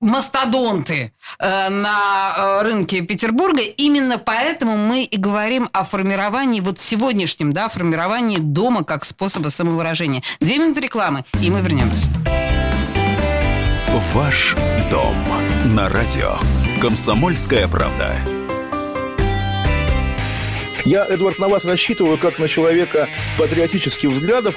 мастодонты 0.00 1.12
э, 1.38 1.68
на 1.68 2.34
э, 2.36 2.62
рынке 2.62 3.02
Петербурга. 3.02 3.60
Именно 3.60 4.18
поэтому 4.18 4.76
мы 4.76 5.02
и 5.02 5.16
говорим 5.16 5.68
о 5.72 5.84
формировании, 5.84 6.60
вот 6.60 6.78
сегодняшнем, 6.78 7.52
да, 7.52 7.68
формировании 7.68 8.38
дома 8.38 8.84
как 8.84 9.04
способа 9.04 9.48
самовыражения. 9.48 10.22
Две 10.40 10.58
минуты 10.58 10.80
рекламы, 10.80 11.24
и 11.40 11.50
мы 11.50 11.60
вернемся. 11.60 12.08
Ваш 14.14 14.56
дом 14.90 15.14
на 15.66 15.88
радио. 15.88 16.34
Комсомольская 16.80 17.68
правда. 17.68 18.16
Я, 20.84 21.04
Эдвард, 21.06 21.38
на 21.38 21.48
вас 21.48 21.64
рассчитываю 21.64 22.16
как 22.16 22.38
на 22.38 22.48
человека 22.48 23.08
патриотических 23.36 24.08
взглядов. 24.10 24.56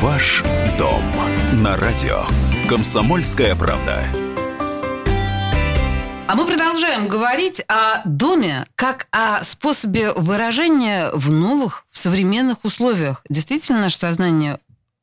Ваш 0.00 0.44
дом 0.78 1.02
на 1.54 1.76
радио 1.76 2.22
«Комсомольская 2.68 3.56
правда». 3.56 4.04
А 6.28 6.36
мы 6.36 6.46
продолжаем 6.46 7.08
говорить 7.08 7.64
о 7.66 8.02
доме 8.04 8.66
как 8.76 9.08
о 9.10 9.42
способе 9.42 10.12
выражения 10.12 11.10
в 11.12 11.32
новых, 11.32 11.84
в 11.90 11.98
современных 11.98 12.64
условиях. 12.64 13.22
Действительно, 13.28 13.80
наше 13.80 13.98
сознание 13.98 14.60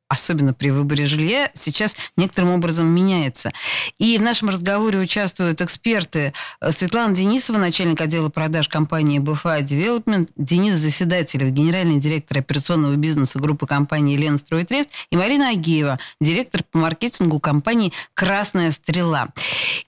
особенно 0.07 0.53
при 0.53 0.69
выборе 0.69 1.05
жилья, 1.05 1.49
сейчас 1.53 1.95
некоторым 2.15 2.51
образом 2.51 2.87
меняется. 2.87 3.51
И 3.97 4.17
в 4.17 4.21
нашем 4.21 4.49
разговоре 4.49 4.99
участвуют 4.99 5.61
эксперты 5.61 6.33
э, 6.61 6.71
Светлана 6.71 7.15
Денисова, 7.15 7.57
начальник 7.57 8.01
отдела 8.01 8.29
продаж 8.29 8.67
компании 8.67 9.19
BFI 9.19 9.63
Development, 9.63 10.29
Денис 10.35 10.75
Заседателев, 10.75 11.51
генеральный 11.51 11.99
директор 11.99 12.39
операционного 12.39 12.95
бизнеса 12.95 13.39
группы 13.39 13.65
компании 13.65 14.17
«Ленстройтрейд» 14.17 14.89
и 15.09 15.17
Марина 15.17 15.49
Агеева, 15.49 15.99
директор 16.21 16.63
по 16.63 16.77
маркетингу 16.77 17.39
компании 17.39 17.93
«Красная 18.13 18.71
стрела». 18.71 19.29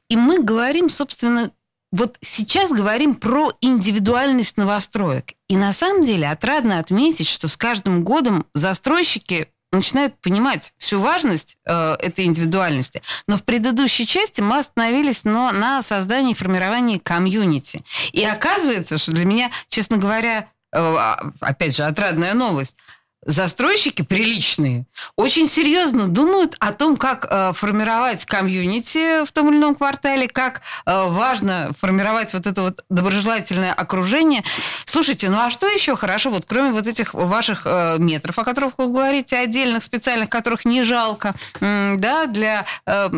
И 0.10 0.16
мы 0.16 0.42
говорим, 0.42 0.90
собственно, 0.90 1.52
вот 1.92 2.18
сейчас 2.22 2.72
говорим 2.72 3.16
про 3.16 3.52
индивидуальность 3.62 4.58
новостроек. 4.58 5.34
И 5.48 5.56
на 5.56 5.72
самом 5.72 6.04
деле 6.04 6.30
отрадно 6.30 6.80
отметить, 6.80 7.28
что 7.28 7.48
с 7.48 7.56
каждым 7.56 8.04
годом 8.04 8.46
застройщики 8.54 9.48
начинают 9.72 10.20
понимать 10.22 10.74
всю 10.78 11.00
важность 11.00 11.58
э, 11.66 11.96
этой 12.00 12.26
индивидуальности. 12.26 13.02
Но 13.28 13.38
в 13.38 13.44
предыдущей 13.44 14.06
части 14.06 14.42
мы 14.42 14.60
остановились 14.60 15.24
но, 15.26 15.52
на 15.52 15.82
создании 15.82 16.32
и 16.32 16.36
формировании 16.36 16.98
комьюнити. 16.98 17.84
И 18.12 18.24
оказывается, 18.24 18.98
что 18.98 19.12
для 19.12 19.26
меня, 19.26 19.52
честно 19.68 19.98
говоря, 19.98 20.50
э, 20.74 20.98
опять 21.42 21.76
же, 21.76 21.84
отрадная 21.84 22.34
новость, 22.34 22.78
застройщики 23.26 24.02
приличные 24.04 24.86
очень 25.16 25.48
серьезно 25.48 26.08
думают 26.08 26.56
о 26.60 26.72
том, 26.72 26.98
как 26.98 27.28
э, 27.30 27.54
формировать 27.54 28.26
комьюнити 28.26 29.26
в 29.26 29.32
том 29.32 29.50
или 29.50 29.58
ином 29.58 29.76
квартале, 29.76 30.28
как 30.28 30.62
э, 30.86 31.08
важно 31.10 31.72
формировать 31.78 32.34
вот 32.34 32.48
это 32.48 32.62
вот 32.62 32.84
доброжелательное 32.90 33.74
окружение. 33.74 34.44
Слушайте, 34.86 35.30
ну 35.30 35.40
а 35.40 35.50
что 35.50 35.68
еще 35.68 35.96
хорошо, 35.96 36.30
вот 36.30 36.46
кроме 36.46 36.72
вот 36.72 36.88
этих 36.88 37.14
ваших 37.14 37.62
э, 37.66 37.98
метров, 38.00 38.38
о 38.40 38.44
которых 38.44 38.74
вы 38.78 38.88
говорите, 38.88 39.38
отдельных, 39.38 39.84
специальных, 39.84 40.30
которых 40.30 40.66
не 40.66 40.84
жалко, 40.84 41.34
да, 41.60 42.26
для... 42.28 42.66
э, 42.86 43.10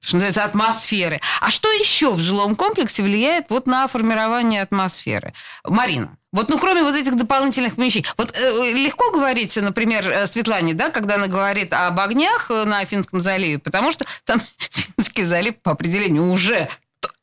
что 0.00 0.14
называется, 0.14 0.44
атмосферы. 0.44 1.20
А 1.40 1.50
что 1.50 1.70
еще 1.72 2.14
в 2.14 2.18
жилом 2.18 2.54
комплексе 2.54 3.02
влияет 3.02 3.46
вот 3.50 3.66
на 3.66 3.88
формирование 3.88 4.62
атмосферы? 4.62 5.34
Марина, 5.64 6.17
вот, 6.32 6.50
ну, 6.50 6.58
кроме 6.58 6.82
вот 6.82 6.94
этих 6.94 7.16
дополнительных 7.16 7.76
помещений. 7.76 8.06
Вот 8.16 8.36
э, 8.36 8.72
легко 8.72 9.10
говорить, 9.10 9.56
например, 9.56 10.08
э, 10.08 10.26
Светлане, 10.26 10.74
да, 10.74 10.90
когда 10.90 11.14
она 11.14 11.26
говорит 11.26 11.72
об 11.72 11.98
огнях 11.98 12.50
э, 12.50 12.64
на 12.64 12.84
Финском 12.84 13.20
заливе, 13.20 13.58
потому 13.58 13.92
что 13.92 14.04
там 14.24 14.40
Финский 14.58 15.24
залив 15.24 15.56
по 15.62 15.72
определению 15.72 16.30
уже 16.30 16.68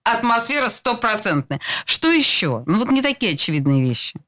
атмосфера 0.03 0.69
стопроцентная. 0.69 1.59
Что 1.85 2.11
еще? 2.11 2.63
Ну, 2.65 2.79
вот 2.79 2.91
не 2.91 3.01
такие 3.01 3.33
очевидные 3.33 3.83
вещи. 3.83 4.19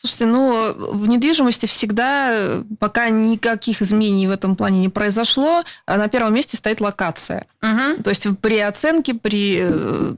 Слушайте, 0.00 0.24
ну, 0.24 0.72
в 0.94 1.08
недвижимости 1.08 1.66
всегда, 1.66 2.30
э, 2.32 2.64
пока 2.78 3.10
никаких 3.10 3.82
изменений 3.82 4.26
в 4.26 4.30
этом 4.30 4.56
плане 4.56 4.80
не 4.80 4.88
произошло, 4.88 5.62
а 5.84 5.98
на 5.98 6.08
первом 6.08 6.32
месте 6.32 6.56
стоит 6.56 6.80
локация. 6.80 7.44
Мгм. 7.60 8.02
То 8.02 8.08
есть 8.08 8.26
при 8.40 8.60
оценке, 8.60 9.12
при 9.12 9.58
э, 9.60 10.14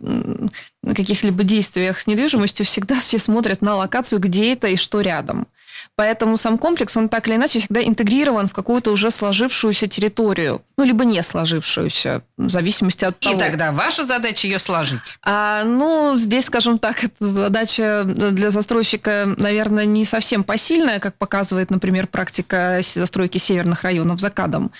каких-либо 0.94 1.42
действиях 1.42 1.98
с 1.98 2.06
недвижимостью 2.06 2.64
всегда 2.64 2.94
все 3.00 3.18
смотрят 3.18 3.60
на 3.60 3.74
локацию, 3.74 4.20
где 4.20 4.52
это 4.52 4.68
и 4.68 4.76
что 4.76 5.00
рядом. 5.00 5.48
Поэтому 5.96 6.36
сам 6.36 6.58
комплекс, 6.58 6.96
он 6.96 7.08
так 7.08 7.28
или 7.28 7.36
иначе 7.36 7.58
всегда 7.60 7.82
интегрирован 7.82 8.48
в 8.48 8.52
какую-то 8.52 8.90
уже 8.90 9.10
сложившуюся 9.10 9.86
территорию, 9.86 10.62
ну, 10.76 10.84
либо 10.84 11.04
не 11.04 11.22
сложившуюся, 11.22 12.22
в 12.36 12.48
зависимости 12.48 13.04
от 13.04 13.18
того. 13.18 13.34
И 13.34 13.38
тогда 13.38 13.72
ваша 13.72 14.04
задача 14.04 14.46
ее 14.46 14.58
сложить. 14.58 15.18
А, 15.22 15.64
ну, 15.64 16.16
здесь, 16.16 16.46
скажем 16.46 16.78
так, 16.78 17.04
задача 17.20 18.04
для 18.04 18.50
застройщика, 18.50 19.34
наверное, 19.36 19.84
не 19.84 20.04
совсем 20.04 20.44
посильная, 20.44 21.00
как 21.00 21.16
показывает, 21.16 21.70
например, 21.70 22.06
практика 22.06 22.80
застройки 22.82 23.38
северных 23.38 23.82
районов 23.82 24.20
за 24.20 24.30
КАДом. 24.30 24.72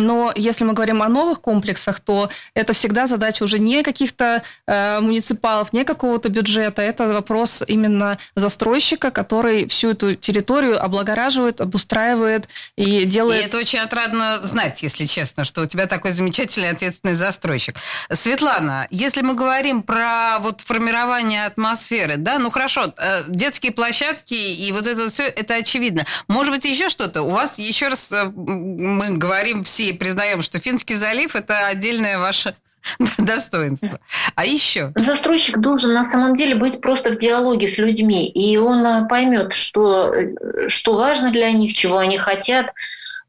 Но 0.00 0.32
если 0.34 0.64
мы 0.64 0.72
говорим 0.72 1.02
о 1.02 1.08
новых 1.08 1.40
комплексах, 1.40 2.00
то 2.00 2.30
это 2.54 2.72
всегда 2.72 3.06
задача 3.06 3.44
уже 3.44 3.58
не 3.58 3.82
каких-то 3.82 4.42
э, 4.66 5.00
муниципалов, 5.00 5.72
не 5.72 5.84
какого-то 5.84 6.28
бюджета. 6.28 6.82
Это 6.82 7.08
вопрос 7.08 7.62
именно 7.66 8.18
застройщика, 8.34 9.10
который 9.10 9.68
всю 9.68 9.90
эту 9.90 10.14
территорию 10.14 10.82
облагораживает, 10.82 11.60
обустраивает 11.60 12.48
и 12.76 13.02
И 13.02 13.04
делает... 13.04 13.46
это 13.46 13.58
очень 13.58 13.80
отрадно 13.80 14.40
знать, 14.42 14.82
если 14.82 15.06
честно, 15.06 15.44
что 15.44 15.62
у 15.62 15.66
тебя 15.66 15.86
такой 15.86 16.10
замечательный 16.10 16.70
ответственный 16.70 17.14
застройщик. 17.14 17.76
Светлана, 18.12 18.86
если 18.90 19.22
мы 19.22 19.34
говорим 19.34 19.82
про 19.82 20.38
вот 20.40 20.60
формирование 20.60 21.46
атмосферы, 21.46 22.16
да, 22.16 22.38
ну 22.38 22.50
хорошо, 22.50 22.92
э, 22.96 23.24
детские 23.28 23.72
площадки 23.72 24.34
и 24.34 24.72
вот 24.72 24.86
это 24.86 25.10
все, 25.10 25.24
это 25.24 25.54
очевидно. 25.54 26.04
Может 26.28 26.54
быть, 26.54 26.64
еще 26.64 26.88
что-то? 26.88 27.22
У 27.22 27.30
вас 27.30 27.58
еще 27.58 27.88
раз 27.88 28.12
э, 28.12 28.24
мы 28.34 29.16
говорим 29.16 29.64
все 29.64 29.89
и 29.90 29.96
признаем, 29.96 30.42
что 30.42 30.58
Финский 30.58 30.94
залив 30.94 31.36
это 31.36 31.66
отдельная 31.66 32.18
ваша 32.18 32.54
достоинства. 33.18 34.00
А 34.34 34.44
еще? 34.44 34.92
Застройщик 34.96 35.58
должен 35.58 35.92
на 35.92 36.04
самом 36.04 36.34
деле 36.34 36.54
быть 36.54 36.80
просто 36.80 37.12
в 37.12 37.18
диалоге 37.18 37.68
с 37.68 37.78
людьми, 37.78 38.28
и 38.28 38.56
он 38.56 38.84
э, 38.84 39.08
поймет, 39.08 39.54
что, 39.54 40.12
э, 40.14 40.68
что 40.68 40.94
важно 40.96 41.30
для 41.30 41.50
них, 41.52 41.74
чего 41.74 41.98
они 41.98 42.18
хотят. 42.18 42.72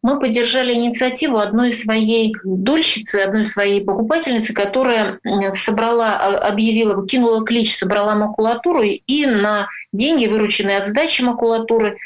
Мы 0.02 0.20
поддержали 0.20 0.74
инициативу 0.74 1.38
одной 1.38 1.72
своей 1.74 2.34
дольщицы, 2.44 3.18
одной 3.18 3.46
своей 3.46 3.86
покупательницы, 3.86 4.52
которая 4.52 5.20
собрала, 5.54 6.18
а, 6.18 6.38
объявила, 6.48 7.06
кинула 7.06 7.46
клич, 7.46 7.78
собрала 7.78 8.16
макулатуру 8.16 8.82
и 8.82 9.26
на 9.28 9.68
деньги, 9.94 10.26
вырученные 10.26 10.78
от 10.78 10.88
сдачи 10.88 11.22
макулатуры, 11.22 12.00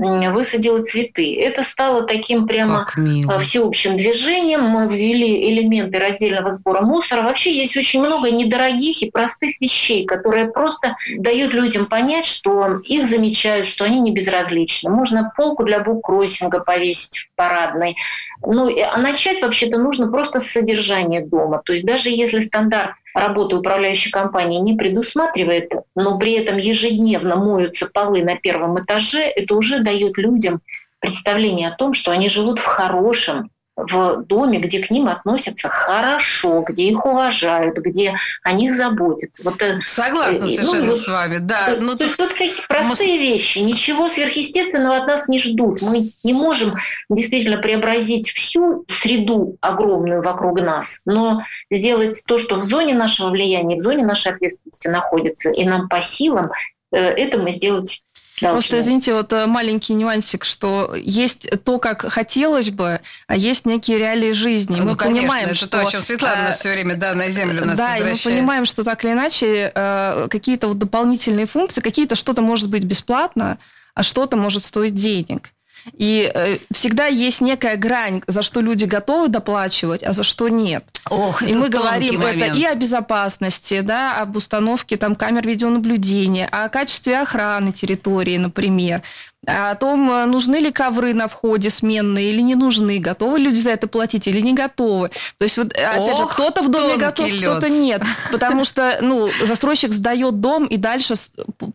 высадила 0.00 0.80
цветы. 0.80 1.38
Это 1.40 1.62
стало 1.62 2.02
таким 2.02 2.46
прямо 2.46 2.86
а, 3.28 3.38
всеобщим 3.40 3.96
движением. 3.96 4.62
Мы 4.62 4.88
ввели 4.88 5.50
элементы 5.52 5.98
раздельного 5.98 6.50
сбора 6.50 6.80
мусора. 6.80 7.22
Вообще 7.22 7.52
есть 7.52 7.76
очень 7.76 8.00
много 8.00 8.30
недорогих 8.30 9.02
и 9.02 9.10
простых 9.10 9.60
вещей, 9.60 10.06
которые 10.06 10.46
просто 10.46 10.96
дают 11.18 11.52
людям 11.52 11.86
понять, 11.86 12.26
что 12.26 12.78
их 12.84 13.06
замечают, 13.06 13.66
что 13.66 13.84
они 13.84 14.00
не 14.00 14.12
безразличны. 14.12 14.90
Можно 14.90 15.32
полку 15.36 15.64
для 15.64 15.80
буккроссинга 15.80 16.60
повесить 16.60 17.18
в 17.18 17.36
парадной. 17.36 17.96
Ну, 18.42 18.70
а 18.82 18.96
начать 18.98 19.42
вообще-то 19.42 19.78
нужно 19.78 20.10
просто 20.10 20.38
с 20.38 20.46
содержания 20.46 21.20
дома. 21.20 21.60
То 21.64 21.72
есть 21.72 21.84
даже 21.84 22.08
если 22.08 22.40
стандарт 22.40 22.92
работы 23.14 23.56
управляющей 23.56 24.10
компании 24.10 24.60
не 24.60 24.74
предусматривает, 24.74 25.72
но 25.94 26.18
при 26.18 26.32
этом 26.34 26.56
ежедневно 26.56 27.36
моются 27.36 27.88
полы 27.92 28.22
на 28.22 28.36
первом 28.36 28.82
этаже, 28.82 29.20
это 29.20 29.54
уже 29.54 29.80
дает 29.90 30.16
людям 30.18 30.60
представление 31.00 31.68
о 31.68 31.76
том, 31.76 31.92
что 31.94 32.12
они 32.12 32.28
живут 32.28 32.58
в 32.58 32.64
хорошем, 32.64 33.50
в 33.76 34.24
доме, 34.26 34.58
где 34.58 34.80
к 34.80 34.90
ним 34.90 35.08
относятся 35.08 35.68
хорошо, 35.68 36.62
где 36.68 36.84
их 36.84 37.04
уважают, 37.04 37.78
где 37.78 38.14
о 38.42 38.52
них 38.52 38.74
заботятся. 38.74 39.42
Вот, 39.42 39.60
э, 39.62 39.78
Согласна 39.82 40.40
ну, 40.40 40.46
совершенно 40.46 40.86
ну, 40.86 40.94
с 40.94 41.06
вами, 41.06 41.38
да. 41.38 41.74
То, 41.74 41.80
ну, 41.80 41.96
то 41.96 42.04
есть 42.04 42.18
вот 42.18 42.30
такие 42.30 42.52
простые 42.68 43.18
мы... 43.18 43.18
вещи, 43.18 43.58
ничего 43.58 44.08
сверхъестественного 44.08 44.98
от 44.98 45.06
нас 45.06 45.28
не 45.28 45.38
ждут. 45.38 45.80
Мы 45.82 46.02
не 46.24 46.32
можем 46.34 46.74
действительно 47.08 47.58
преобразить 47.58 48.28
всю 48.28 48.84
среду 48.88 49.56
огромную 49.60 50.22
вокруг 50.22 50.60
нас, 50.60 51.00
но 51.06 51.42
сделать 51.70 52.22
то, 52.26 52.36
что 52.38 52.56
в 52.56 52.62
зоне 52.62 52.94
нашего 52.94 53.30
влияния, 53.30 53.76
в 53.76 53.80
зоне 53.80 54.04
нашей 54.04 54.32
ответственности 54.32 54.88
находится, 54.88 55.50
и 55.50 55.64
нам 55.64 55.88
по 55.88 56.02
силам, 56.02 56.50
э, 56.92 56.98
это 56.98 57.38
мы 57.38 57.50
сделать 57.50 58.02
Должны. 58.40 58.54
Просто, 58.54 58.80
извините, 58.80 59.12
вот 59.14 59.32
э, 59.32 59.46
маленький 59.46 59.92
нюансик, 59.92 60.44
что 60.44 60.94
есть 60.96 61.48
то, 61.64 61.78
как 61.78 62.10
хотелось 62.10 62.70
бы, 62.70 63.00
а 63.26 63.36
есть 63.36 63.66
некие 63.66 63.98
реалии 63.98 64.32
жизни. 64.32 64.76
Ну, 64.76 64.90
мы 64.90 64.96
конечно, 64.96 65.20
понимаем, 65.20 65.46
это 65.46 65.54
что... 65.54 65.68
то, 65.68 65.86
о 65.86 65.90
чем 65.90 66.02
Светлана 66.02 66.44
нас 66.44 66.58
все 66.58 66.72
время 66.72 66.96
да, 66.96 67.14
на 67.14 67.28
землю 67.28 67.64
нас 67.64 67.76
Да, 67.76 67.92
возвращает. 67.92 68.24
и 68.24 68.28
мы 68.28 68.36
понимаем, 68.36 68.64
что 68.64 68.82
так 68.82 69.04
или 69.04 69.12
иначе 69.12 69.70
э, 69.74 70.28
какие-то 70.30 70.68
вот 70.68 70.78
дополнительные 70.78 71.46
функции, 71.46 71.80
какие-то 71.80 72.14
что-то 72.14 72.40
может 72.40 72.70
быть 72.70 72.84
бесплатно, 72.84 73.58
а 73.94 74.02
что-то 74.02 74.36
может 74.36 74.64
стоить 74.64 74.94
денег. 74.94 75.50
И 75.96 76.30
э, 76.32 76.58
всегда 76.72 77.06
есть 77.06 77.40
некая 77.40 77.76
грань, 77.76 78.22
за 78.26 78.42
что 78.42 78.60
люди 78.60 78.84
готовы 78.84 79.28
доплачивать, 79.28 80.02
а 80.02 80.12
за 80.12 80.22
что 80.22 80.48
нет. 80.48 80.84
Ох, 81.08 81.42
и 81.42 81.54
мы 81.54 81.68
говорим 81.68 82.20
момент. 82.20 82.42
это 82.42 82.56
и 82.56 82.64
о 82.64 82.74
безопасности, 82.74 83.80
да, 83.80 84.20
об 84.20 84.36
установке 84.36 84.96
там 84.96 85.14
камер 85.14 85.46
видеонаблюдения, 85.46 86.48
о 86.50 86.68
качестве 86.68 87.20
охраны 87.20 87.72
территории, 87.72 88.36
например, 88.36 89.02
о 89.46 89.74
том, 89.74 90.10
э, 90.10 90.26
нужны 90.26 90.56
ли 90.56 90.70
ковры 90.70 91.14
на 91.14 91.26
входе 91.26 91.70
сменные 91.70 92.30
или 92.30 92.40
не 92.40 92.54
нужны, 92.54 92.98
готовы 92.98 93.38
люди 93.38 93.58
за 93.58 93.70
это 93.70 93.86
платить 93.86 94.28
или 94.28 94.40
не 94.40 94.52
готовы. 94.52 95.10
То 95.38 95.44
есть, 95.44 95.56
вот, 95.56 95.72
опять 95.72 95.98
Ох, 95.98 96.18
же, 96.18 96.26
кто-то 96.26 96.62
в 96.62 96.68
доме 96.68 96.96
готов, 96.96 97.28
кто-то 97.40 97.70
нет. 97.70 98.02
Потому 98.30 98.64
что 98.66 98.98
ну, 99.00 99.30
застройщик 99.42 99.92
сдает 99.92 100.40
дом, 100.40 100.66
и 100.66 100.76
дальше 100.76 101.14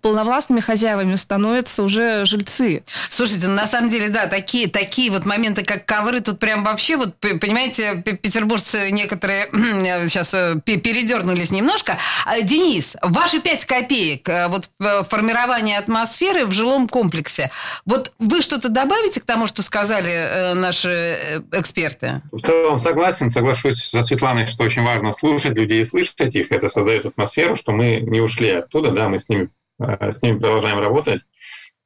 полновластными 0.02 0.60
хозяевами 0.60 1.16
становятся 1.16 1.82
уже 1.82 2.26
жильцы. 2.26 2.84
Слушайте, 3.10 3.48
ну, 3.48 3.56
на 3.56 3.68
самом 3.68 3.90
деле, 3.90 4.10
да, 4.10 4.28
такие, 4.28 4.70
такие 4.70 5.10
вот 5.10 5.26
моменты, 5.26 5.64
как 5.64 5.86
ковры, 5.86 6.22
тут 6.22 6.38
прям 6.40 6.64
вообще, 6.64 6.98
вот, 6.98 7.18
понимаете, 7.20 8.04
петербуржцы 8.04 8.92
некоторые 8.92 9.46
сейчас 10.08 10.36
э, 10.36 10.56
передернулись 10.64 11.50
немножко. 11.50 11.98
А, 12.26 12.42
Денис, 12.42 12.96
ваши 13.02 13.40
пять 13.40 13.66
копеек 13.66 14.30
э, 14.30 14.50
вот 14.50 14.70
в 14.78 15.04
формировании 15.06 15.76
атмосферы 15.76 16.46
в 16.46 16.52
жилом 16.52 16.88
комплексе. 16.88 17.50
Вот 17.86 18.14
вы 18.20 18.42
что-то 18.42 18.70
добавите 18.70 19.22
к 19.22 19.26
тому, 19.26 19.48
что 19.48 19.62
сказали 19.62 20.12
э, 20.12 20.54
наши 20.54 20.90
э, 20.90 21.42
эксперты? 21.52 22.22
В 22.32 22.40
целом 22.40 22.80
согласен, 22.80 23.30
соглашусь 23.30 23.84
со 23.84 24.02
Светланой, 24.02 24.48
что 24.48 24.64
очень 24.64 24.84
важно 24.84 25.14
слушать 25.14 25.56
людей 25.56 25.82
и 25.82 25.86
слышать 25.86 26.36
их. 26.36 26.52
Это 26.52 26.70
создает 26.70 27.06
атмосферу, 27.06 27.56
что 27.56 27.72
мы 27.72 27.98
не 27.98 28.22
ушли 28.22 28.50
оттуда, 28.50 28.92
да, 28.92 29.10
мы 29.10 29.20
с 29.20 29.30
ними, 29.30 29.50
э, 29.80 30.12
с 30.12 30.22
ними 30.22 30.40
продолжаем 30.40 30.80
работать. 30.80 31.22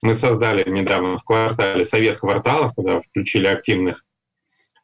Мы 0.01 0.15
создали 0.15 0.67
недавно 0.69 1.17
в 1.17 1.23
квартале 1.23 1.83
совет 1.83 2.19
кварталов, 2.19 2.73
куда 2.73 3.01
включили 3.01 3.47
активных 3.47 4.03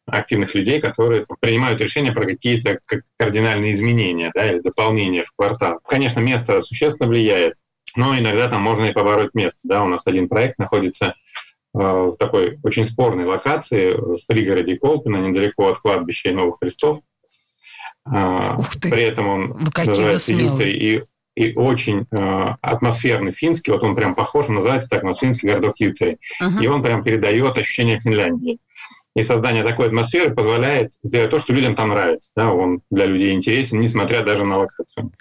активных 0.07 0.53
людей, 0.53 0.79
которые 0.79 1.25
принимают 1.39 1.81
решения 1.81 2.11
про 2.11 2.25
какие-то 2.25 2.79
кардинальные 3.17 3.73
изменения 3.73 4.31
да, 4.35 4.51
или 4.51 4.59
дополнения 4.59 5.23
в 5.23 5.31
квартал. 5.35 5.79
Конечно, 5.87 6.19
место 6.19 6.61
существенно 6.61 7.09
влияет 7.09 7.55
но 7.95 8.17
иногда 8.17 8.47
там 8.47 8.61
можно 8.61 8.85
и 8.85 8.93
побороть 8.93 9.33
место. 9.33 9.61
Да? 9.63 9.83
У 9.83 9.87
нас 9.87 10.05
один 10.05 10.27
проект 10.27 10.59
находится 10.59 11.07
э, 11.07 11.13
в 11.73 12.15
такой 12.17 12.59
очень 12.63 12.85
спорной 12.85 13.25
локации 13.25 13.93
в 13.93 14.25
пригороде 14.27 14.77
Колпина, 14.77 15.17
недалеко 15.17 15.69
от 15.69 15.77
кладбища 15.77 16.31
Новых 16.31 16.59
Христов. 16.59 16.99
А, 18.05 18.55
Ух 18.57 18.75
ты. 18.75 18.89
При 18.89 19.03
этом 19.03 19.27
он 19.27 19.67
называется 19.75 20.33
Ютри 20.33 20.71
и, 20.71 21.01
и 21.35 21.55
очень 21.55 22.05
э, 22.11 22.55
атмосферный 22.61 23.31
финский, 23.31 23.71
вот 23.71 23.83
он 23.83 23.95
прям 23.95 24.13
похож, 24.13 24.47
он 24.49 24.55
называется 24.55 24.89
так, 24.89 25.03
у 25.03 25.07
нас 25.07 25.19
финский 25.19 25.47
городок 25.47 25.79
Ютри. 25.79 26.17
Uh-huh. 26.41 26.61
И 26.61 26.67
он 26.67 26.83
прям 26.83 27.03
передает 27.03 27.57
ощущение 27.57 27.99
Финляндии. 27.99 28.59
И 29.15 29.23
создание 29.23 29.63
такой 29.63 29.87
атмосферы 29.87 30.35
позволяет 30.35 30.93
сделать 31.01 31.31
то, 31.31 31.39
что 31.39 31.53
людям 31.53 31.75
там 31.75 31.89
нравится. 31.89 32.31
Да? 32.35 32.51
Он 32.51 32.81
для 32.91 33.05
людей 33.05 33.33
интересен, 33.33 33.79
несмотря 33.79 34.23
даже 34.23 34.43
на 34.43 34.57
локацию. 34.57 35.11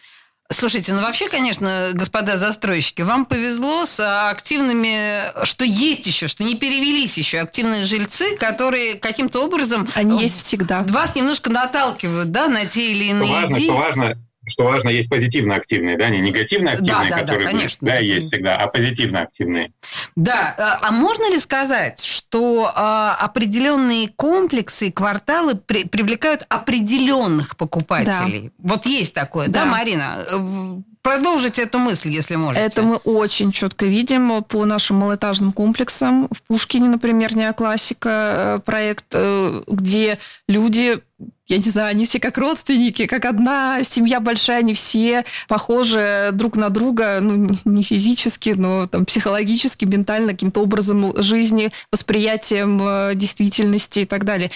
Слушайте, 0.50 0.92
ну 0.92 1.00
вообще, 1.00 1.28
конечно, 1.28 1.90
господа 1.94 2.36
застройщики, 2.36 3.00
вам 3.00 3.24
повезло 3.24 3.86
с 3.86 3.98
активными, 4.30 5.44
что 5.44 5.64
есть 5.64 6.06
еще, 6.06 6.28
что 6.28 6.44
не 6.44 6.54
перевелись 6.54 7.16
еще 7.16 7.38
активные 7.38 7.86
жильцы, 7.86 8.36
которые 8.36 8.96
каким-то 8.96 9.42
образом... 9.42 9.88
Они 9.94 10.20
есть 10.20 10.44
всегда. 10.44 10.82
Вас 10.82 11.14
немножко 11.14 11.50
наталкивают, 11.50 12.30
да, 12.30 12.48
на 12.48 12.66
те 12.66 12.92
или 12.92 13.04
иные 13.04 13.28
что 13.28 13.40
важно, 13.40 13.56
идеи. 13.56 13.64
Что 13.64 13.76
важно, 13.76 14.18
что 14.46 14.64
важно, 14.64 14.88
есть 14.88 15.08
позитивно 15.08 15.56
активные, 15.56 15.96
да, 15.96 16.08
не 16.08 16.20
негативно 16.20 16.72
активные, 16.72 17.10
да, 17.10 17.16
да, 17.16 17.20
которые 17.20 17.46
да, 17.46 17.50
конечно, 17.50 17.86
да, 17.86 17.96
есть 17.96 18.28
всегда, 18.28 18.56
а 18.56 18.66
позитивно 18.66 19.22
активные. 19.22 19.72
Да, 20.16 20.54
а, 20.58 20.88
а 20.88 20.92
можно 20.92 21.30
ли 21.30 21.38
сказать, 21.38 22.02
что 22.02 22.70
а, 22.74 23.16
определенные 23.20 24.08
комплексы 24.08 24.88
и 24.88 24.92
кварталы 24.92 25.54
при, 25.54 25.84
привлекают 25.84 26.46
определенных 26.48 27.56
покупателей? 27.56 28.52
Да. 28.58 28.74
Вот 28.74 28.86
есть 28.86 29.14
такое, 29.14 29.48
да, 29.48 29.64
да 29.64 29.70
Марина? 29.70 30.24
Э, 30.30 30.80
продолжить 31.04 31.58
эту 31.58 31.78
мысль, 31.78 32.08
если 32.08 32.34
можете. 32.36 32.64
Это 32.64 32.82
мы 32.82 32.96
очень 32.96 33.52
четко 33.52 33.84
видим 33.84 34.42
по 34.42 34.64
нашим 34.64 34.96
малоэтажным 34.96 35.52
комплексам. 35.52 36.28
В 36.30 36.42
Пушкине, 36.42 36.88
например, 36.88 37.36
неоклассика 37.36 38.08
э, 38.10 38.58
проект, 38.64 39.04
э, 39.12 39.62
где 39.68 40.18
люди 40.48 41.00
я 41.46 41.58
не 41.58 41.64
знаю, 41.64 41.90
они 41.90 42.06
все 42.06 42.20
как 42.20 42.38
родственники, 42.38 43.06
как 43.06 43.26
одна 43.26 43.82
семья 43.82 44.18
большая, 44.20 44.60
они 44.60 44.72
все 44.72 45.24
похожи 45.46 46.30
друг 46.32 46.56
на 46.56 46.70
друга, 46.70 47.18
ну, 47.20 47.54
не 47.64 47.82
физически, 47.82 48.50
но 48.50 48.86
там 48.86 49.04
психологически, 49.04 49.84
ментально, 49.84 50.32
каким-то 50.32 50.62
образом 50.62 51.12
жизни, 51.22 51.70
восприятием 51.92 52.80
э, 52.82 53.14
действительности 53.14 54.00
и 54.00 54.04
так 54.06 54.24
далее. 54.24 54.50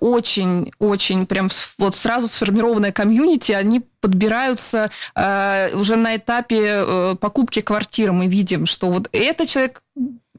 Очень-очень 0.00 1.26
прям 1.26 1.48
вот 1.78 1.94
сразу 1.94 2.26
сформированная 2.26 2.92
комьюнити, 2.92 3.52
они 3.52 3.82
подбираются 4.00 4.90
э, 5.14 5.70
уже 5.74 5.96
на 5.96 6.16
этапе 6.16 6.84
э, 6.84 7.16
покупки 7.20 7.60
квартиры. 7.60 8.12
Мы 8.12 8.26
видим, 8.26 8.66
что 8.66 8.90
вот 8.90 9.08
этот 9.12 9.48
человек 9.48 9.82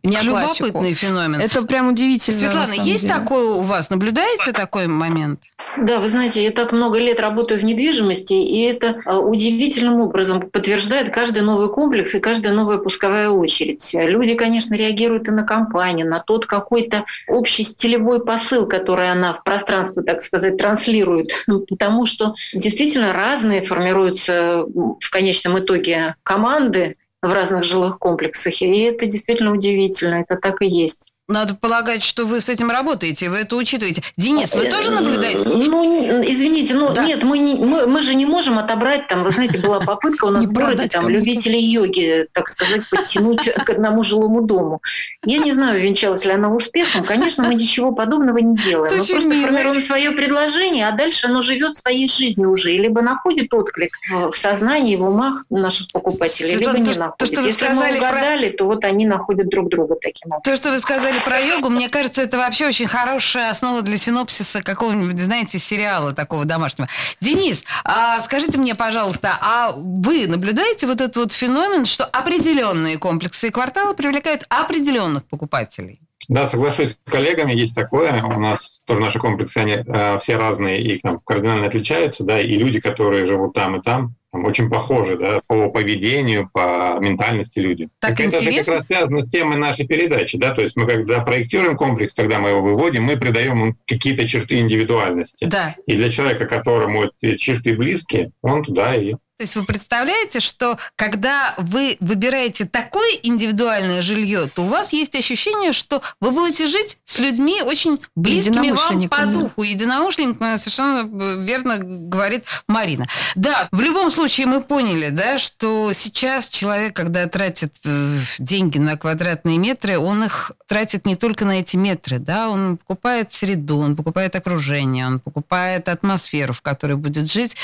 не 0.04 0.18
Любопытный 0.22 0.94
феномен. 0.94 1.40
Это 1.40 1.62
прям 1.64 1.90
удивительно. 1.90 2.38
Светлана, 2.38 2.72
есть 2.72 3.04
деле. 3.04 3.14
такое 3.14 3.46
у 3.46 3.62
вас? 3.62 3.90
Наблюдаете 3.90 4.52
такой 4.52 4.88
момент? 4.88 5.42
Да, 5.78 6.00
вы 6.00 6.08
знаете, 6.08 6.44
я 6.44 6.52
так 6.52 6.72
много 6.72 7.00
лет 7.00 7.20
работаю 7.20 7.60
в 7.60 7.64
недвижимости, 7.64 8.34
и 8.34 8.62
это 8.62 9.02
а, 9.06 9.20
удивительным 9.20 10.02
образом 10.02 10.50
подтверждает 10.50 11.14
каждый 11.14 11.42
новый 11.42 11.70
комплекс 11.70 12.16
и 12.16 12.20
каждая 12.20 12.54
новая 12.54 12.78
пусковая 12.78 13.30
очередь. 13.30 13.94
Люди, 13.94 14.36
конечно, 14.36 14.74
реагируют 14.76 15.28
и 15.28 15.32
на 15.32 15.44
компанию, 15.44 16.08
на 16.08 16.20
тот 16.20 16.46
какой-то 16.46 17.06
общий 17.28 17.64
стилевой 17.64 18.24
посыл, 18.24 18.68
который 18.68 19.12
она 19.12 19.34
в 19.34 19.44
пространство, 19.44 20.02
так 20.04 20.22
сказать, 20.22 20.58
транслирует, 20.58 21.32
потому 21.70 22.06
что 22.06 22.34
действительно 22.54 23.14
разные 23.14 23.64
формируются 23.64 24.66
в 24.66 25.10
конечном 25.10 25.60
итоге 25.60 26.16
команды, 26.24 26.96
в 27.22 27.32
разных 27.32 27.64
жилых 27.64 28.00
комплексах. 28.00 28.62
И 28.62 28.80
это 28.82 29.06
действительно 29.06 29.52
удивительно, 29.52 30.16
это 30.16 30.36
так 30.38 30.62
и 30.62 30.68
есть. 30.68 31.12
Надо 31.30 31.54
полагать, 31.54 32.04
что 32.04 32.26
вы 32.26 32.40
с 32.40 32.50
этим 32.50 32.72
работаете, 32.72 33.30
вы 33.30 33.38
это 33.38 33.56
учитываете. 33.56 34.02
Денис, 34.18 34.54
вы 34.56 34.66
тоже 34.66 34.90
наблюдаете? 34.90 35.46
Ну, 35.46 36.22
извините, 36.26 36.74
ну 36.74 36.92
да. 36.92 37.04
нет, 37.04 37.24
мы, 37.24 37.38
не, 37.38 37.56
мы, 37.56 37.86
мы 37.86 38.02
же 38.02 38.16
не 38.16 38.26
можем 38.26 38.58
отобрать, 38.58 39.08
там, 39.08 39.24
вы 39.24 39.30
знаете, 39.30 39.60
была 39.60 39.80
попытка 39.80 40.26
у 40.26 40.30
нас 40.32 40.48
в 40.48 40.54
городе, 40.54 40.88
там, 40.88 41.08
любителей 41.08 41.64
йоги, 41.64 42.28
так 42.34 42.50
сказать, 42.50 42.82
подтянуть 42.90 43.48
к 43.50 43.70
одному 43.70 44.02
жилому 44.02 44.42
дому. 44.42 44.82
Я 45.24 45.38
не 45.38 45.52
знаю, 45.52 45.80
венчалась 45.80 46.26
ли 46.26 46.32
она 46.32 46.50
успехом. 46.50 47.04
Конечно, 47.04 47.46
мы 47.46 47.54
ничего 47.54 47.92
подобного 47.92 48.40
не 48.40 48.56
делаем. 48.56 48.98
Мы 48.98 49.06
просто 49.06 49.36
формируем 49.36 49.82
свое 49.82 50.12
предложение, 50.12 50.88
а 50.88 50.92
дальше 50.92 51.28
оно 51.28 51.42
живет 51.42 51.78
своей 51.78 52.08
жизнью 52.08 52.52
уже. 52.52 52.72
Либо 52.72 53.02
находит 53.02 53.54
отклик 53.54 53.94
в 54.10 54.36
сознании, 54.36 54.96
в 54.96 55.04
умах 55.04 55.46
наших 55.52 55.92
покупателей, 55.92 56.56
либо 56.56 56.80
не 56.80 56.98
находит. 56.98 57.40
Если 57.40 57.68
мы 57.68 57.98
угадали, 57.98 58.50
то 58.50 58.66
вот 58.66 58.84
они 58.84 59.06
находят 59.06 59.48
друг 59.50 59.70
друга 59.70 59.96
таким 60.02 60.32
образом. 60.32 60.42
То, 60.44 60.56
что 60.56 60.72
вы 60.72 60.80
сказали 60.80 61.19
про 61.24 61.40
йогу, 61.40 61.70
мне 61.70 61.90
кажется, 61.90 62.22
это 62.22 62.38
вообще 62.38 62.68
очень 62.68 62.88
хорошая 62.88 63.50
основа 63.50 63.82
для 63.82 63.98
синопсиса 63.98 64.62
какого-нибудь, 64.62 65.20
знаете, 65.20 65.60
сериала 65.60 66.12
такого 66.12 66.46
домашнего. 66.46 66.88
Денис, 67.20 67.64
а 67.84 68.20
скажите 68.22 68.58
мне, 68.58 68.76
пожалуйста, 68.76 69.38
а 69.42 69.72
вы 69.76 70.28
наблюдаете 70.28 70.88
вот 70.88 71.02
этот 71.02 71.18
вот 71.18 71.34
феномен, 71.34 71.86
что 71.86 72.06
определенные 72.06 72.98
комплексы 72.98 73.48
и 73.48 73.52
кварталы 73.52 73.94
привлекают 73.94 74.46
определенных 74.50 75.26
покупателей? 75.26 76.00
Да, 76.28 76.48
соглашусь 76.48 76.92
с 76.92 77.12
коллегами, 77.12 77.54
есть 77.54 77.76
такое. 77.76 78.22
У 78.24 78.40
нас 78.40 78.84
тоже 78.86 79.02
наши 79.02 79.18
комплексы, 79.18 79.58
они 79.58 79.74
э, 79.74 80.18
все 80.20 80.38
разные 80.38 80.80
и 80.80 81.00
там, 81.00 81.20
кардинально 81.20 81.66
отличаются, 81.66 82.24
да, 82.24 82.40
и 82.40 82.54
люди, 82.56 82.80
которые 82.80 83.26
живут 83.26 83.54
там 83.54 83.78
и 83.78 83.82
там, 83.82 84.14
там 84.32 84.46
очень 84.46 84.70
похожи, 84.70 85.18
да, 85.18 85.42
по 85.48 85.70
поведению, 85.70 86.50
по 86.54 86.98
ментальности 87.00 87.60
люди. 87.60 87.90
Так 88.00 88.14
это, 88.14 88.24
интересно. 88.24 88.50
это 88.50 88.66
как 88.66 88.76
раз 88.76 88.86
связано 88.86 89.22
с 89.22 89.28
темой 89.28 89.58
нашей 89.58 89.88
передачи, 89.88 90.38
да, 90.38 90.54
то 90.54 90.62
есть 90.62 90.76
мы 90.76 90.86
когда 90.86 91.22
проектируем 91.22 91.76
комплекс, 91.76 92.14
когда 92.14 92.40
мы 92.40 92.50
его 92.50 92.62
выводим, 92.62 93.04
мы 93.04 93.18
придаем 93.18 93.52
ему 93.52 93.76
какие-то 93.88 94.28
черты 94.28 94.60
индивидуальности. 94.60 95.46
Да. 95.46 95.76
И 95.88 95.96
для 95.96 96.10
человека, 96.10 96.46
которому 96.46 97.06
эти 97.06 97.38
черты 97.38 97.76
близки, 97.76 98.32
он 98.42 98.64
туда 98.64 98.96
и 98.96 99.16
то 99.40 99.44
есть 99.44 99.56
вы 99.56 99.64
представляете, 99.64 100.42
что 100.42 100.78
когда 100.98 101.56
вы 101.58 101.96
выбираете 102.02 102.66
такое 102.66 103.10
индивидуальное 103.24 104.02
жилье, 104.02 104.50
то 104.54 104.64
у 104.64 104.66
вас 104.66 104.92
есть 104.92 105.16
ощущение, 105.16 105.72
что 105.72 106.02
вы 106.20 106.32
будете 106.32 106.68
жить 106.68 106.98
с 107.06 107.20
людьми 107.20 107.62
очень 107.62 108.02
близкими 108.18 108.72
вам 108.72 109.08
по 109.08 109.26
духу. 109.26 109.64
Единомышленниками, 109.64 110.58
совершенно 110.58 111.46
верно 111.46 111.78
говорит 111.80 112.44
Марина. 112.68 113.08
Да, 113.36 113.70
в 113.72 113.80
любом 113.80 114.12
случае 114.12 114.46
мы 114.46 114.60
поняли, 114.62 115.08
да, 115.08 115.38
что 115.38 115.94
сейчас 115.94 116.50
человек, 116.50 116.94
когда 116.94 117.26
тратит 117.28 117.76
э, 117.86 118.18
деньги 118.40 118.78
на 118.78 118.98
квадратные 118.98 119.58
метры, 119.58 119.98
он 120.00 120.26
их 120.26 120.52
тратит 120.68 121.06
не 121.06 121.16
только 121.16 121.46
на 121.46 121.62
эти 121.62 121.78
метры, 121.78 122.20
да, 122.20 122.50
он 122.50 122.76
покупает 122.76 123.32
среду, 123.32 123.78
он 123.78 123.96
покупает 123.96 124.36
окружение, 124.36 125.08
он 125.08 125.22
покупает 125.22 125.88
атмосферу, 125.88 126.52
в 126.52 126.62
которой 126.62 126.98
будет 126.98 127.32
жить. 127.32 127.56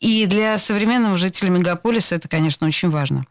И 0.00 0.26
для 0.26 0.58
современного 0.58 1.21
жителя 1.22 1.50
мегаполиса 1.50 2.16
это, 2.16 2.28
конечно, 2.28 2.66
очень 2.66 2.90
важно. 2.90 3.24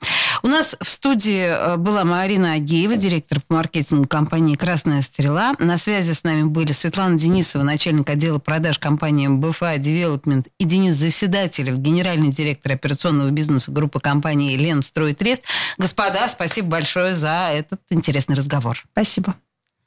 У 0.44 0.48
нас 0.48 0.76
в 0.80 0.88
студии 0.90 1.46
э, 1.46 1.78
была 1.78 2.04
Марина 2.04 2.54
Агеева, 2.54 2.96
директор 2.96 3.40
по 3.42 3.56
маркетингу 3.56 4.08
компании 4.08 4.56
«Красная 4.56 5.02
стрела». 5.04 5.54
На 5.60 5.78
связи 5.78 6.14
с 6.14 6.24
нами 6.24 6.44
были 6.44 6.72
Светлана 6.72 7.18
Денисова, 7.18 7.64
начальник 7.64 8.10
отдела 8.10 8.40
продаж 8.40 8.80
компании 8.80 9.28
БФА 9.28 9.78
Девелопмент 9.78 10.48
и 10.58 10.64
Денис 10.64 10.96
Заседателев, 10.96 11.78
генеральный 11.78 12.32
директор 12.32 12.72
операционного 12.72 13.30
бизнеса 13.30 13.72
группы 13.72 14.00
компании 14.00 14.56
«Лен 14.56 14.82
Стройтрест». 14.82 15.44
Господа, 15.78 16.28
спасибо 16.28 16.70
большое 16.70 17.14
за 17.14 17.50
этот 17.54 17.82
интересный 17.90 18.36
разговор. 18.36 18.84
Спасибо. 18.94 19.36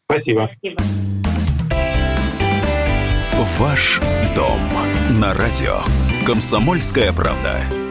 Спасибо. 0.06 0.46
Спасибо. 0.46 0.82
Ваш 3.58 4.00
дом 4.34 4.58
на 5.20 5.34
радио. 5.34 5.80
Комсомольская 6.26 7.12
правда. 7.12 7.83